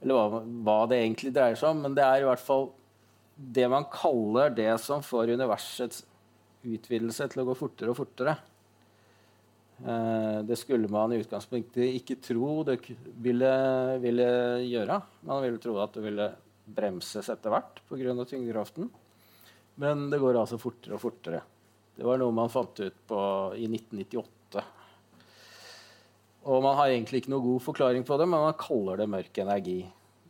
[0.00, 1.82] eller hva, hva, det egentlig dreier seg om.
[1.84, 2.70] Men det er i hvert fall
[3.42, 6.04] det man kaller det som får universets
[6.62, 8.36] utvidelse til å gå fortere og fortere.
[9.82, 12.78] Uh, det skulle man i utgangspunktet ikke tro det
[13.24, 13.52] ville,
[14.02, 14.28] ville,
[14.68, 15.00] gjøre.
[15.26, 16.28] Man ville tro at det ville
[16.72, 18.14] bremses etter hvert pga.
[18.22, 18.90] tyngdekraften.
[19.82, 21.40] Men det går altså fortere og fortere.
[21.96, 23.18] Det var noe man fant ut på
[23.58, 24.62] i 1998.
[26.46, 29.42] Og man har egentlig ikke noe god forklaring på det, men man kaller det mørk
[29.42, 29.80] energi.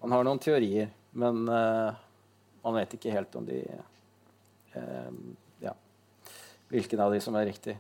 [0.03, 1.93] Man har noen teorier, men uh,
[2.63, 3.61] man vet ikke helt om de
[4.77, 5.11] uh,
[5.63, 5.75] Ja,
[6.73, 7.77] hvilken av de som er riktig.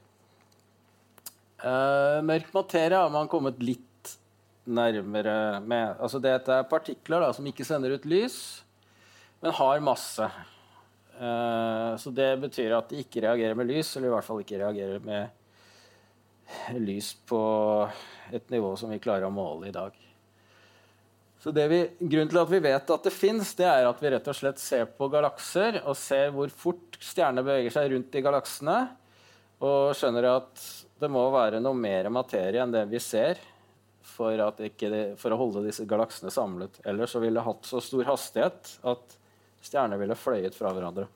[1.62, 4.16] Uh, mørk materie har man kommet litt
[4.64, 5.97] nærmere med.
[5.99, 8.37] Altså Dette er partikler da, som ikke sender ut lys,
[9.43, 10.28] men har masse.
[11.22, 14.61] Eh, så det betyr at de ikke reagerer med lys, eller i hvert fall ikke
[14.62, 17.43] reagerer med lys på
[18.33, 19.97] et nivå som vi klarer å måle i dag.
[21.43, 24.36] Så vi, Grunnen til at vi vet at det fins, er at vi rett og
[24.38, 28.76] slett ser på galakser og ser hvor fort stjerner beveger seg rundt i galaksene,
[29.62, 30.62] og skjønner at
[31.03, 33.40] det må være noe mer materie enn det vi ser
[34.07, 36.78] for, det, for å holde disse galaksene samlet.
[36.86, 39.16] Ellers ville det hatt så stor hastighet at
[39.66, 41.09] stjerner ville fløyet fra hverandre.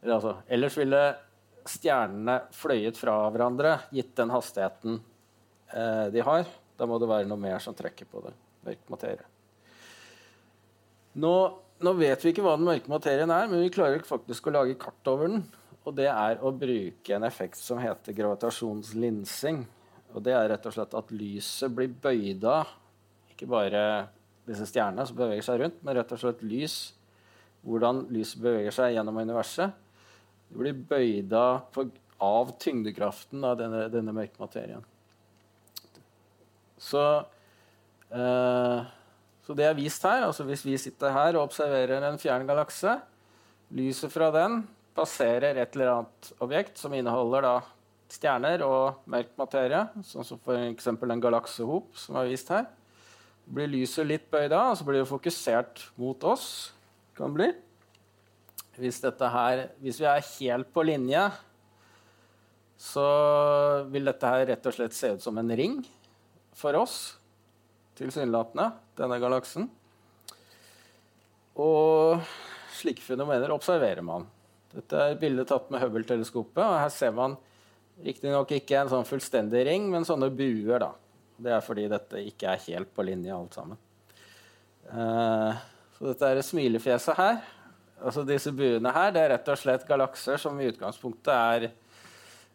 [0.00, 1.04] Eller, altså, ellers ville
[1.70, 4.98] stjernene fløyet fra hverandre, gitt den hastigheten
[5.70, 6.50] eh, de har.
[6.80, 8.32] Da må det være noe mer som trekker på det.
[8.64, 9.26] Mørk materie.
[11.20, 11.32] Nå,
[11.84, 14.78] nå, vet vi ikke hva den mørke materien er, men vi klarer faktisk å lage
[14.80, 15.42] kart over den.
[15.84, 19.64] Og det er å bruke en effekt som heter gravitasjonslinsing.
[20.14, 22.72] Og det er rett og slett at lyset blir bøyd av
[23.34, 23.82] ikke bare
[24.48, 26.78] disse stjernene som beveger seg rundt, men rett og slett lys.
[27.64, 29.76] Hvordan lyset beveger seg gjennom universet.
[30.50, 31.44] Det blir bøyda
[32.24, 34.84] av tyngdekraften av denne, denne mørke materien.
[36.80, 37.02] Så
[38.08, 38.88] eh,
[39.44, 40.24] Så det er vist her.
[40.28, 42.98] altså Hvis vi sitter her og observerer en fjern galakse,
[43.70, 44.62] lyset fra den
[44.96, 47.54] passerer et eller annet objekt som inneholder da
[48.10, 50.88] stjerner og mørk materie, sånn som f.eks.
[50.90, 52.66] en galaksehop, som er vist her.
[53.50, 56.72] Blir lyset litt bøyd av, så blir det fokusert mot oss.
[57.14, 57.50] kan bli.
[58.80, 61.22] Hvis, her, hvis vi er helt på linje,
[62.80, 63.06] så
[63.92, 65.82] vil dette her rett og slett se ut som en ring
[66.60, 66.96] for oss,
[67.98, 69.68] tilsynelatende, denne galaksen.
[71.60, 72.20] Og
[72.76, 74.26] slike fenomener observerer man.
[74.70, 76.62] Dette er et bilde tatt med Hubble-teleskopet.
[76.62, 77.36] og Her ser man
[78.04, 80.78] riktignok ikke en sånn fullstendig ring, men sånne buer.
[80.78, 80.92] da.
[81.40, 83.80] Det er fordi dette ikke er helt på linje, alt sammen.
[84.90, 85.56] Uh,
[85.96, 87.40] så dette er smilefjeset her.
[88.00, 91.66] Altså Disse buene her det er rett og slett galakser som i utgangspunktet er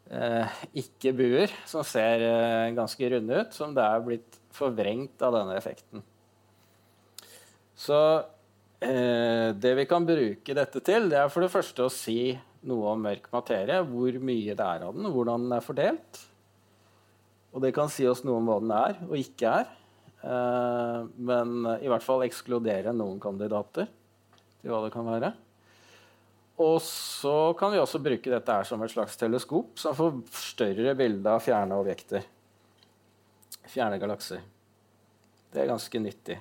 [0.05, 5.55] ikke buer, som ser uh, ganske runde ut, som det er blitt forvrengt av denne
[5.57, 6.03] effekten.
[7.73, 7.97] Så
[8.85, 12.35] Eh, det vi kan bruke dette til, det er for det første å si
[12.67, 13.79] noe om mørk materie.
[13.87, 16.21] Hvor mye det er av den, hvordan den er fordelt.
[17.55, 19.71] Og det kan si oss noe om hva den er og ikke er.
[20.25, 20.99] Eh,
[21.31, 23.89] men i hvert fall ekskludere noen kandidater
[24.59, 25.31] til hva det kan være.
[26.61, 30.93] Og så kan vi også bruke dette her som et slags teleskop som får større
[30.95, 32.23] bilde av fjerne objekter.
[33.67, 34.43] Fjerne galakser.
[35.51, 36.37] Det er ganske nyttig.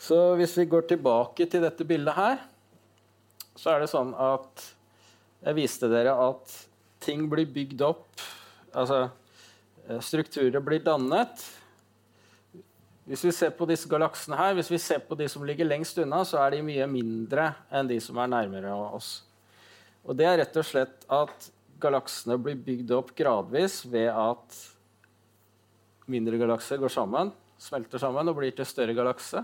[0.00, 2.42] Så hvis vi går tilbake til dette bildet her,
[3.56, 4.66] så er det sånn at
[5.40, 6.52] jeg viste dere at
[7.00, 8.28] ting blir bygd opp
[8.70, 9.08] Altså
[9.88, 11.42] eh, strukturer blir dannet.
[13.08, 15.98] Hvis vi ser på disse galaksene her, hvis vi ser på de som ligger lengst
[16.02, 19.22] unna, så er de mye mindre enn de som er nærmere oss.
[20.04, 21.48] Og det er rett og slett at
[21.80, 24.58] galaksene blir bygd opp gradvis ved at
[26.10, 29.42] mindre galakser går sammen, smelter sammen og blir til større galakse.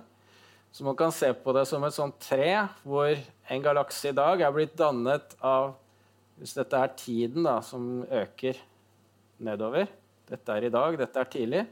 [0.73, 2.51] Så man kan se på det som et sånt tre
[2.85, 5.75] hvor en galakse i dag er blitt dannet av
[6.37, 8.59] Hvis dette er tiden da, som øker
[9.41, 9.87] nedover
[10.29, 11.63] Dette er i dag, dette er tidlig.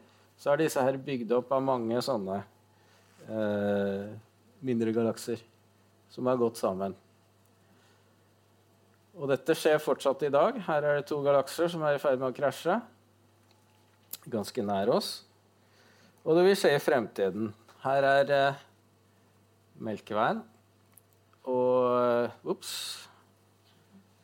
[0.45, 2.34] Så er disse her bygd opp av mange sånne
[3.32, 4.11] eh,
[4.61, 5.40] mindre galakser
[6.12, 6.92] som har gått sammen.
[9.16, 10.59] Og dette skjer fortsatt i dag.
[10.66, 12.76] Her er det to galakser som er i ferd med å krasje.
[14.28, 15.14] Ganske nær oss.
[16.28, 17.49] Og det vil skje i fremtiden.
[17.88, 18.62] Her er eh,
[19.80, 20.45] Melkeveien.
[21.49, 22.78] Og Ops.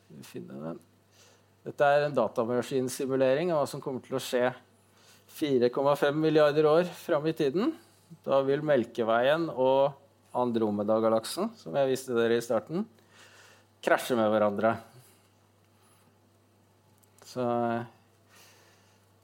[0.05, 0.81] Skal vi finne den.
[1.65, 4.51] Dette er en datamaskinsimulering av hva som kommer til å skje
[5.37, 7.73] 4,5 milliarder år fram i tiden.
[8.25, 9.93] Da vil Melkeveien og
[10.35, 12.85] Andromeda-galaksen, som jeg viste dere i starten,
[13.83, 14.75] krasje med hverandre.
[17.31, 17.43] Så,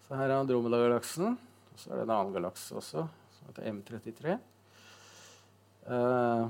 [0.08, 1.36] så her er Andromeda-galaksen.
[1.36, 3.04] Og så er det en annen galakse også,
[3.38, 4.38] som heter M33.
[5.88, 6.48] Uh,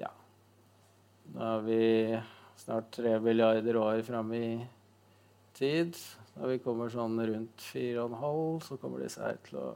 [0.00, 0.10] ja.
[1.34, 1.82] Da er vi
[2.64, 4.48] snart 3 milliarder år fram i
[5.54, 5.94] tid.
[6.34, 9.68] Når vi kommer sånn rundt fire og en halv, så kommer disse her til å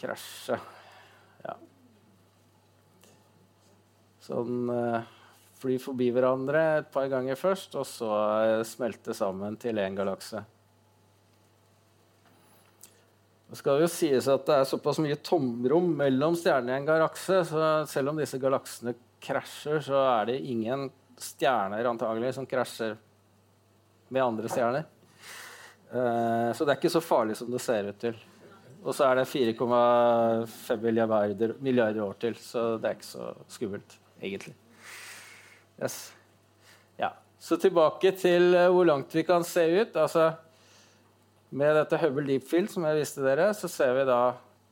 [0.00, 0.56] krasje.
[1.44, 1.58] Ja.
[4.24, 5.04] Sånn uh,
[5.60, 10.40] fly forbi hverandre et par ganger først, og så uh, smelte sammen til én galakse.
[13.44, 17.42] Det skal jo sies at det er såpass mye tomrom mellom stjernene i en galakse,
[17.46, 20.88] så selv om disse galaksene krasjer, så er det ingen
[21.20, 22.96] stjerner antagelig som krasjer
[24.08, 24.86] med andre stjerner.
[25.94, 28.16] Uh, så det er ikke så farlig som det ser ut til.
[28.84, 33.96] Og så er det 4,5 milliarder, milliarder, år til, så det er ikke så skummelt,
[34.20, 34.52] egentlig.
[35.80, 35.98] Yes.
[37.00, 37.14] Ja.
[37.40, 39.96] Så tilbake til uh, hvor langt vi kan se ut.
[39.96, 40.32] Altså,
[41.54, 44.20] med dette Hubble Deep Field som jeg viste dere, så ser vi da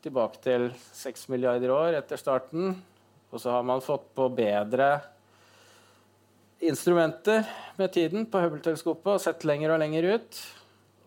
[0.02, 2.74] tilbake til 6 milliarder år etter starten.
[3.32, 4.96] Og så har man fått på bedre
[6.62, 7.46] instrumenter
[7.76, 10.38] med tiden på Hubble-teleskopet og sett lenger og lenger ut.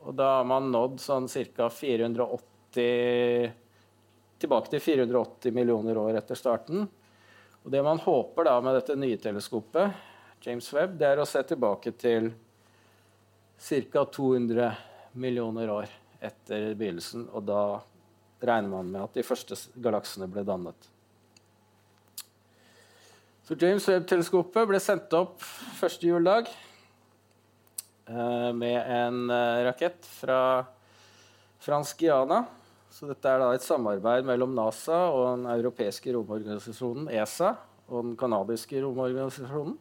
[0.05, 1.69] Og da har man nådd sånn ca.
[1.71, 3.53] 480
[4.35, 6.83] Tilbake til 480 millioner år etter starten.
[7.63, 9.95] Og det man håper da med dette nye teleskopet,
[10.43, 12.27] James Webb, det er å se tilbake til
[13.55, 14.03] ca.
[14.03, 14.67] 200
[15.23, 15.87] millioner år
[16.19, 17.29] etter begynnelsen.
[17.31, 17.61] Og da
[18.43, 20.91] regner man med at de første galaksene ble dannet.
[23.45, 25.43] Så James Webb-teleskopet ble sendt opp
[25.77, 26.47] første juledag
[28.09, 30.39] eh, med en eh, rakett fra
[31.61, 32.39] fransk Giana.
[32.89, 37.51] Så dette er da et samarbeid mellom NASA og den europeiske romorganisasjonen ESA
[37.91, 39.77] og den canadiske romorganisasjonen.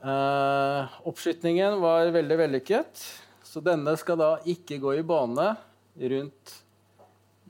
[0.00, 3.04] Uh, oppskytningen var veldig vellykket.
[3.44, 5.50] Så denne skal da ikke gå i bane
[6.14, 6.56] rundt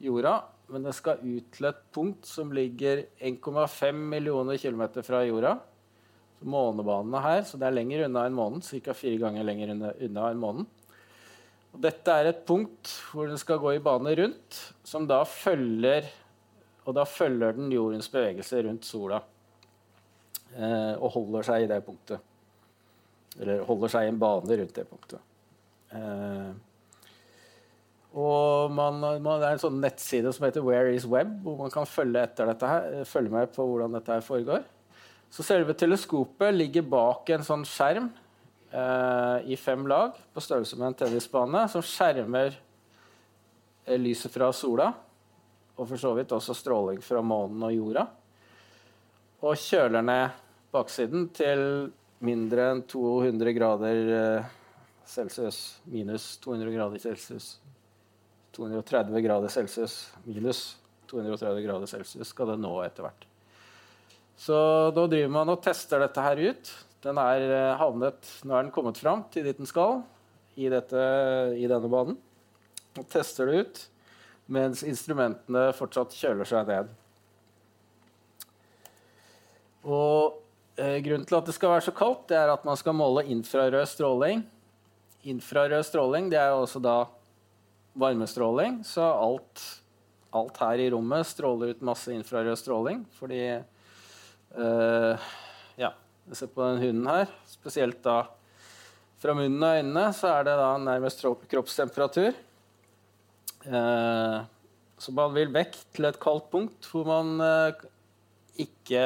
[0.02, 0.38] jorda,
[0.72, 5.54] men det skal ut til et punkt som ligger 1,5 millioner km fra jorda.
[6.36, 8.96] Så månebanene her, så det er lenger unna enn månen, ca.
[8.96, 10.66] fire ganger lenger unna enn månen.
[11.76, 16.08] Og dette er et punkt hvor den skal gå i bane rundt, som da følger
[16.86, 19.16] Og da følger den jordens bevegelse rundt sola.
[20.54, 22.22] Eh, og holder seg i det punktet.
[23.40, 25.24] Eller holder seg i en bane rundt det punktet.
[25.90, 26.52] Eh,
[28.16, 31.72] og man, man, Det er en sånn nettside som heter Where is Web, hvor man
[31.72, 34.62] kan følge, her, følge med på hvordan dette her foregår.
[35.28, 38.08] Så selve teleskopet ligger bak en sånn skjerm
[38.70, 42.56] eh, i fem lag på størrelse med en tennisbane, som skjermer
[43.84, 44.88] eh, lyset fra sola,
[45.76, 48.06] og for så vidt også stråling fra månen og jorda.
[49.44, 50.40] Og kjøler ned
[50.72, 51.66] baksiden til
[52.24, 54.52] mindre enn 200 grader eh,
[55.04, 55.82] celsius.
[55.84, 57.58] Minus 200 grader celsius.
[58.56, 60.76] 230 grader celsius minus
[61.10, 63.26] 230 grader celsius skal det nå etter hvert.
[64.36, 64.56] Så
[64.96, 66.72] da driver man og tester dette her ut.
[67.04, 70.00] Den er eh, havnet, Nå er den kommet fram til dit den skal
[70.56, 71.02] i, dette,
[71.56, 72.18] i denne banen.
[72.96, 73.84] Og tester det ut
[74.52, 76.90] mens instrumentene fortsatt kjøler seg ned.
[79.86, 80.36] Og
[80.78, 83.24] eh, Grunnen til at det skal være så kaldt, det er at man skal måle
[83.30, 84.44] infrarød stråling.
[85.26, 87.00] Infrarød stråling det er også da
[87.96, 89.62] varmestråling, så alt,
[90.30, 93.04] alt, her i rommet stråler ut masse infrarød stråling.
[93.18, 93.42] Fordi
[94.56, 95.28] uh,
[95.80, 95.92] Ja,
[96.32, 97.32] se på den hunden her.
[97.48, 98.22] Spesielt da
[99.20, 102.36] fra munnen og øynene så er det da nærmest kroppstemperatur.
[103.66, 104.44] Uh,
[104.96, 107.86] så man vil vekk til et kaldt punkt hvor man uh,
[108.60, 109.02] ikke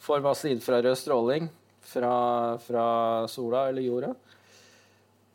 [0.00, 1.48] får masse infrarød stråling
[1.82, 2.12] fra,
[2.62, 2.86] fra
[3.28, 4.12] sola eller jorda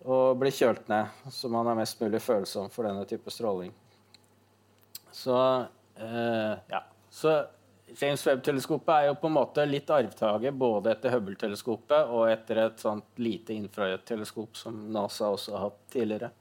[0.04, 3.72] og blir kjølt ned, så man er mest mulig følsom for denne type stråling.
[5.14, 5.38] Så,
[5.96, 6.82] eh, ja.
[7.10, 7.38] så
[8.02, 12.82] James Webb-teleskopet er jo på en måte litt arvtaker både etter Hubble-teleskopet og etter et
[12.82, 16.32] sånt lite infrarødt teleskop som NASA også har hatt tidligere.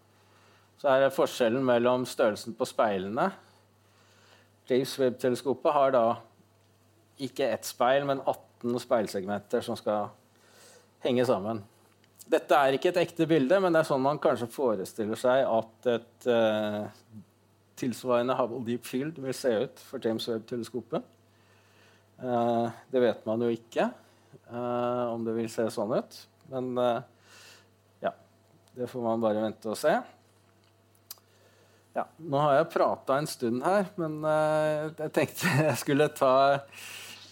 [0.80, 3.28] Så er forskjellen mellom størrelsen på speilene.
[4.70, 6.06] James Webb-teleskopet har da
[7.22, 10.08] ikke ett speil, men 18 speilsegmenter som skal
[11.04, 11.60] henge sammen.
[12.30, 15.88] Dette er ikke et ekte bilde, men det er sånn man kanskje forestiller seg at
[15.90, 16.84] et uh,
[17.80, 21.04] tilsvarende Hubble Deep Field vil se ut for James Webb-teleskopet.
[22.22, 23.88] Uh, det vet man jo ikke
[24.52, 26.18] uh, om det vil se sånn ut.
[26.52, 26.74] Men
[28.02, 28.10] ja,
[28.76, 29.94] det får man bare vente og se.
[31.96, 34.18] Ja, nå har jeg prata en stund her, men
[35.00, 36.34] jeg tenkte jeg skulle ta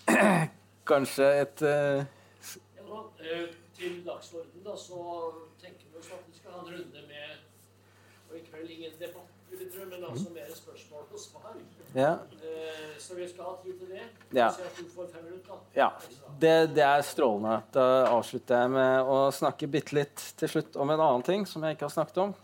[0.90, 2.06] kanskje et ja,
[3.80, 5.02] til dagsorden, da, så
[5.60, 7.46] tenker vi oss at vi skal ha en runde med
[8.30, 10.34] Og i kveld ingen debatt, vil jeg tro, men altså mm.
[10.36, 11.56] mer spørsmål og svar.
[11.96, 12.10] Ja.
[12.46, 14.04] Eh, så vi skal ha tid til det.
[14.36, 14.52] Ja.
[14.54, 15.88] Så jeg tror for fem minutter, ja.
[16.44, 17.56] Det, det, er strålende.
[17.74, 21.66] Da avslutter jeg med å snakke bitte litt til slutt om en annen ting som
[21.66, 22.36] jeg ikke har snakket om.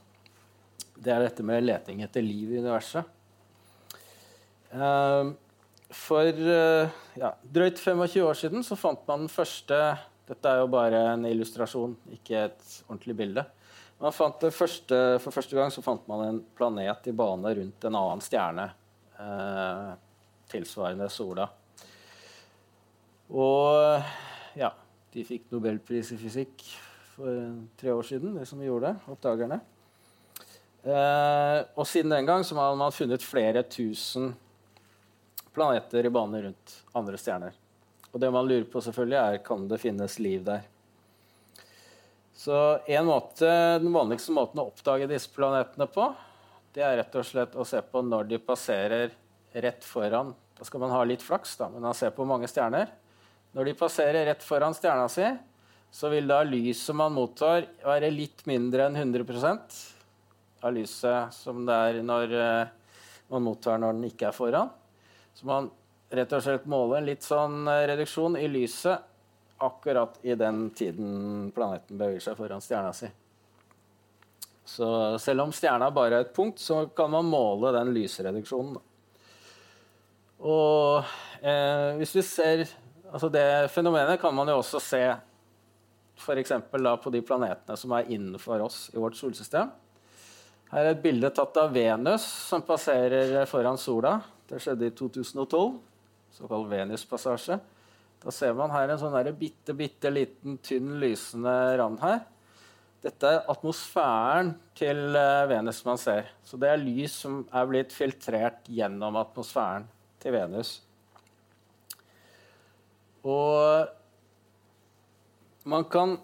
[0.96, 3.14] Det er dette med leting etter liv i universet.
[4.74, 5.30] Uh,
[5.94, 6.42] for
[7.14, 9.78] ja, drøyt 25 år siden så fant man den første
[10.26, 13.44] dette er jo bare en illustrasjon, ikke et ordentlig bilde.
[13.96, 18.66] Første, for første gang så fant man en planet i bane rundt en annen stjerne
[19.22, 19.92] eh,
[20.52, 21.46] tilsvarende sola.
[23.32, 24.70] Og ja,
[25.14, 26.66] de fikk nobelpris i fysikk
[27.14, 29.60] for tre år siden, det som gjorde det, oppdagerne.
[30.86, 34.34] Eh, og siden den gang så har man funnet flere tusen
[35.56, 37.56] planeter i bane rundt andre stjerner.
[38.16, 40.62] Og det man lurer på, selvfølgelig er kan det finnes liv der.
[42.32, 43.44] Så en måte,
[43.76, 46.06] Den vanligste måten å oppdage disse planetene på,
[46.72, 49.12] det er rett og slett å se på når de passerer
[49.52, 50.32] rett foran.
[50.56, 52.88] Da skal man ha litt flaks, da, men man ser på mange stjerner.
[53.52, 55.28] Når de passerer rett foran stjerna si,
[55.92, 59.80] så vil da lyset man mottar, være litt mindre enn 100%
[60.64, 62.76] av lyset som det er når eh,
[63.28, 64.72] man mottar når den ikke er foran.
[65.36, 65.68] Så man
[66.10, 69.12] rett og slett måle litt sånn eh, reduksjon i lyset
[69.58, 73.08] akkurat i den tiden planeten beveger seg foran stjerna si.
[74.66, 74.88] Så
[75.22, 78.76] selv om stjerna bare er et punkt, så kan man måle den lysreduksjonen.
[80.46, 81.06] Og
[81.40, 82.66] eh, hvis vi ser
[83.06, 85.00] altså Det fenomenet kan man jo også se
[86.18, 86.52] f.eks.
[86.68, 89.70] på de planetene som er innenfor oss i vårt solsystem.
[90.72, 94.18] Her er et bilde tatt av Venus som passerer foran sola.
[94.50, 95.78] Det skjedde i 2012
[96.36, 97.58] såkalt Venuspassasje.
[98.22, 102.24] Da ser man her en sånn bitte, bitte liten, tynn, lysende rand her.
[103.06, 106.32] Dette er atmosfæren til eh, Venus man ser.
[106.42, 109.86] Så det er lys som er blitt filtrert gjennom atmosfæren
[110.22, 110.72] til Venus.
[113.26, 113.86] Og
[115.70, 116.16] man kan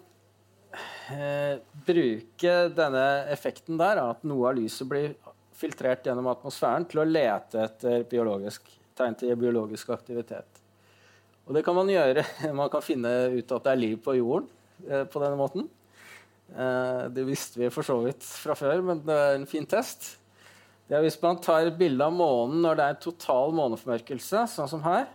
[1.11, 5.15] eh, bruke denne effekten der, at noe av lyset blir
[5.55, 8.67] filtrert gjennom atmosfæren, til å lete etter biologisk,
[8.97, 10.61] tegn til biologisk aktivitet.
[11.43, 12.23] Og det kan man gjøre.
[12.59, 14.49] Man kan finne ut at det er liv på jorden
[14.87, 15.67] eh, på denne måten.
[16.53, 20.13] Eh, det visste vi for så vidt fra før, men det er en fin test.
[20.87, 24.71] Det er hvis man tar et bilde av månen når det er total måneformørkelse, sånn
[24.71, 25.07] som her.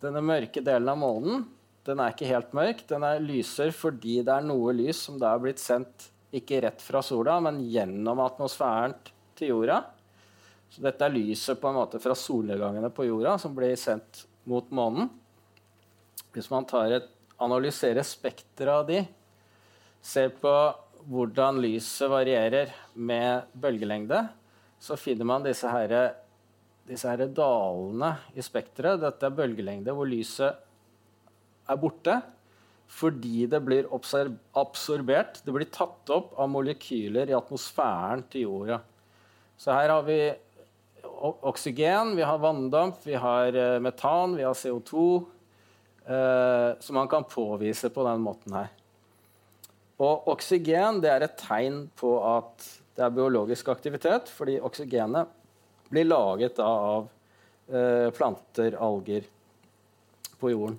[0.00, 1.44] Denne mørke delen av månen
[1.88, 2.82] den er ikke helt mørk.
[2.88, 6.82] Den er lyser fordi det er noe lys som da er blitt sendt ikke rett
[6.84, 8.94] fra sola, men gjennom atmosfæren
[9.38, 9.80] til jorda.
[10.70, 14.68] Så dette er lyset på en måte fra solnedgangene på jorda som blir sendt mot
[14.74, 15.10] månen.
[16.30, 17.08] Hvis man et,
[17.40, 19.00] analyserer spekteret av de,
[20.00, 20.52] ser på
[21.10, 24.28] hvordan lyset varierer med bølgelengde,
[24.80, 26.14] så finner man disse, her,
[26.86, 29.00] disse her dalene i spekteret.
[29.02, 30.60] Dette er bølgelengde hvor lyset
[31.70, 32.20] er borte
[32.90, 33.86] fordi det blir
[34.58, 38.80] absorbert, det blir tatt opp av molekyler i atmosfæren til jorda.
[39.60, 40.16] Så her har vi
[41.50, 45.24] oksygen, vi har vanndamp, vi har eh, metan, vi har CO2.
[46.10, 48.70] Eh, som man kan påvise på den måten her.
[50.00, 52.64] Og oksygen det er et tegn på at
[52.96, 55.30] det er biologisk aktivitet, fordi oksygenet
[55.92, 57.06] blir laget av
[57.68, 59.28] eh, planter, alger,
[60.40, 60.78] på jorden.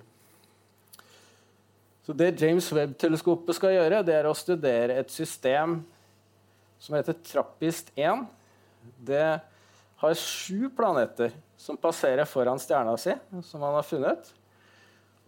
[2.02, 5.78] Så det James Webb-teleskopet skal gjøre, det er å studere et system
[6.82, 8.24] som heter Trappist-1.
[9.06, 9.26] Det
[10.02, 14.32] har sju planeter som passerer foran stjerna si, som man har funnet.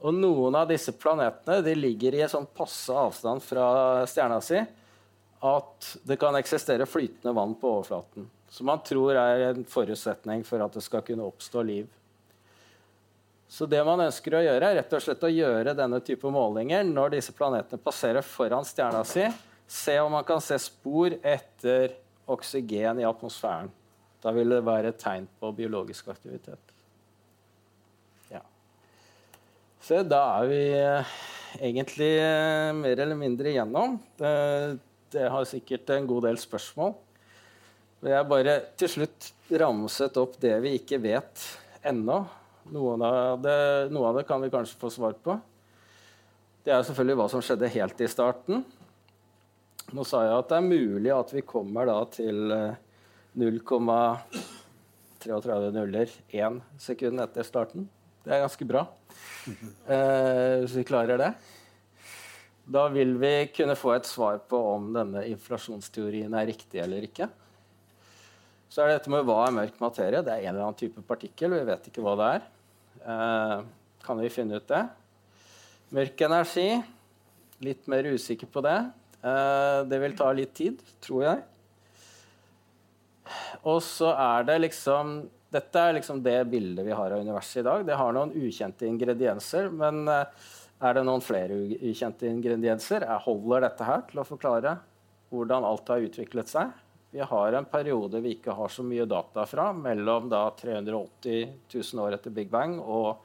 [0.03, 3.67] Og noen av disse planetene ligger i en sånn passe avstand fra
[4.11, 4.59] stjerna si
[5.45, 8.27] at det kan eksistere flytende vann på overflaten.
[8.51, 11.87] Som man tror er en forutsetning for at det skal kunne oppstå liv.
[13.47, 16.83] Så det man ønsker å gjøre, er rett og slett å gjøre denne type målinger
[16.89, 19.29] når disse planetene passerer foran stjerna si.
[19.71, 21.95] Se om man kan se spor etter
[22.27, 23.71] oksygen i atmosfæren.
[24.25, 26.73] Da vil det være et tegn på biologisk aktivitet.
[28.33, 28.41] Ja.
[29.85, 31.15] Så da er vi eh,
[31.61, 33.99] egentlig eh, mer eller mindre igjennom.
[34.17, 34.35] Det,
[35.13, 36.95] det har sikkert en god del spørsmål.
[38.01, 39.29] Men jeg bare til slutt
[39.61, 41.45] ramset opp det vi ikke vet
[41.85, 42.23] ennå.
[42.73, 43.59] Noe av, det,
[43.93, 45.37] noe av det kan vi kanskje få svar på.
[46.65, 48.65] Det er selvfølgelig hva som skjedde helt i starten.
[49.93, 52.81] Nå sa jeg at det er mulig at vi kommer til eh,
[53.35, 57.89] 0,33 nuller én sekund etter starten.
[58.25, 58.87] Det er ganske bra.
[59.45, 61.33] Eh, hvis vi klarer det.
[62.65, 67.29] Da vil vi kunne få et svar på om denne inflasjonsteorien er riktig eller ikke.
[68.73, 70.23] Så er det dette med hva er mørk materie.
[70.25, 71.53] Det er en eller annen type partikkel.
[71.53, 72.43] Vi vet ikke hva det er.
[73.05, 73.59] Eh,
[74.07, 74.81] kan vi finne ut det?
[75.95, 76.69] Mørk energi.
[77.65, 78.79] Litt mer usikker på det.
[79.21, 81.39] Eh, det vil ta litt tid, tror jeg.
[83.65, 85.17] Og så er det liksom
[85.55, 87.85] Dette er liksom det bildet vi har av universet i dag.
[87.87, 90.49] Det har noen ukjente ingredienser, men eh,
[90.83, 93.07] er det noen flere ukjente ingredienser?
[93.07, 94.73] Jeg holder dette her til å forklare
[95.31, 96.73] hvordan alt har utviklet seg.
[97.15, 102.03] Vi har en periode vi ikke har så mye data fra, mellom da 380 000
[102.03, 103.23] år etter Big Bang og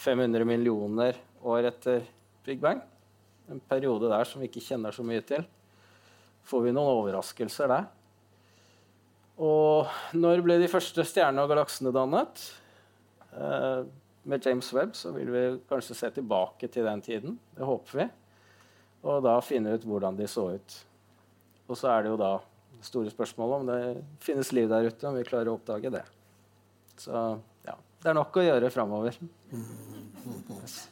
[0.00, 2.06] 500 millioner år etter
[2.48, 2.80] Big Bang.
[3.52, 5.44] En periode der som vi ikke kjenner så mye til.
[6.48, 7.90] Får vi noen overraskelser der?
[9.38, 9.86] Og
[10.18, 12.42] når ble de første stjernene og galaksene dannet?
[13.38, 13.82] Eh,
[14.28, 17.38] med James Webb så vil vi kanskje se tilbake til den tiden.
[17.54, 18.08] Det håper vi.
[19.06, 20.78] Og da finne ut hvordan de så ut.
[21.68, 22.32] Og så er det jo da
[22.82, 23.80] store spørsmålet om det
[24.24, 26.04] finnes liv der ute, om vi klarer å oppdage det.
[26.98, 27.14] Så
[27.66, 29.18] ja, det er nok å gjøre framover.
[30.58, 30.88] Yes.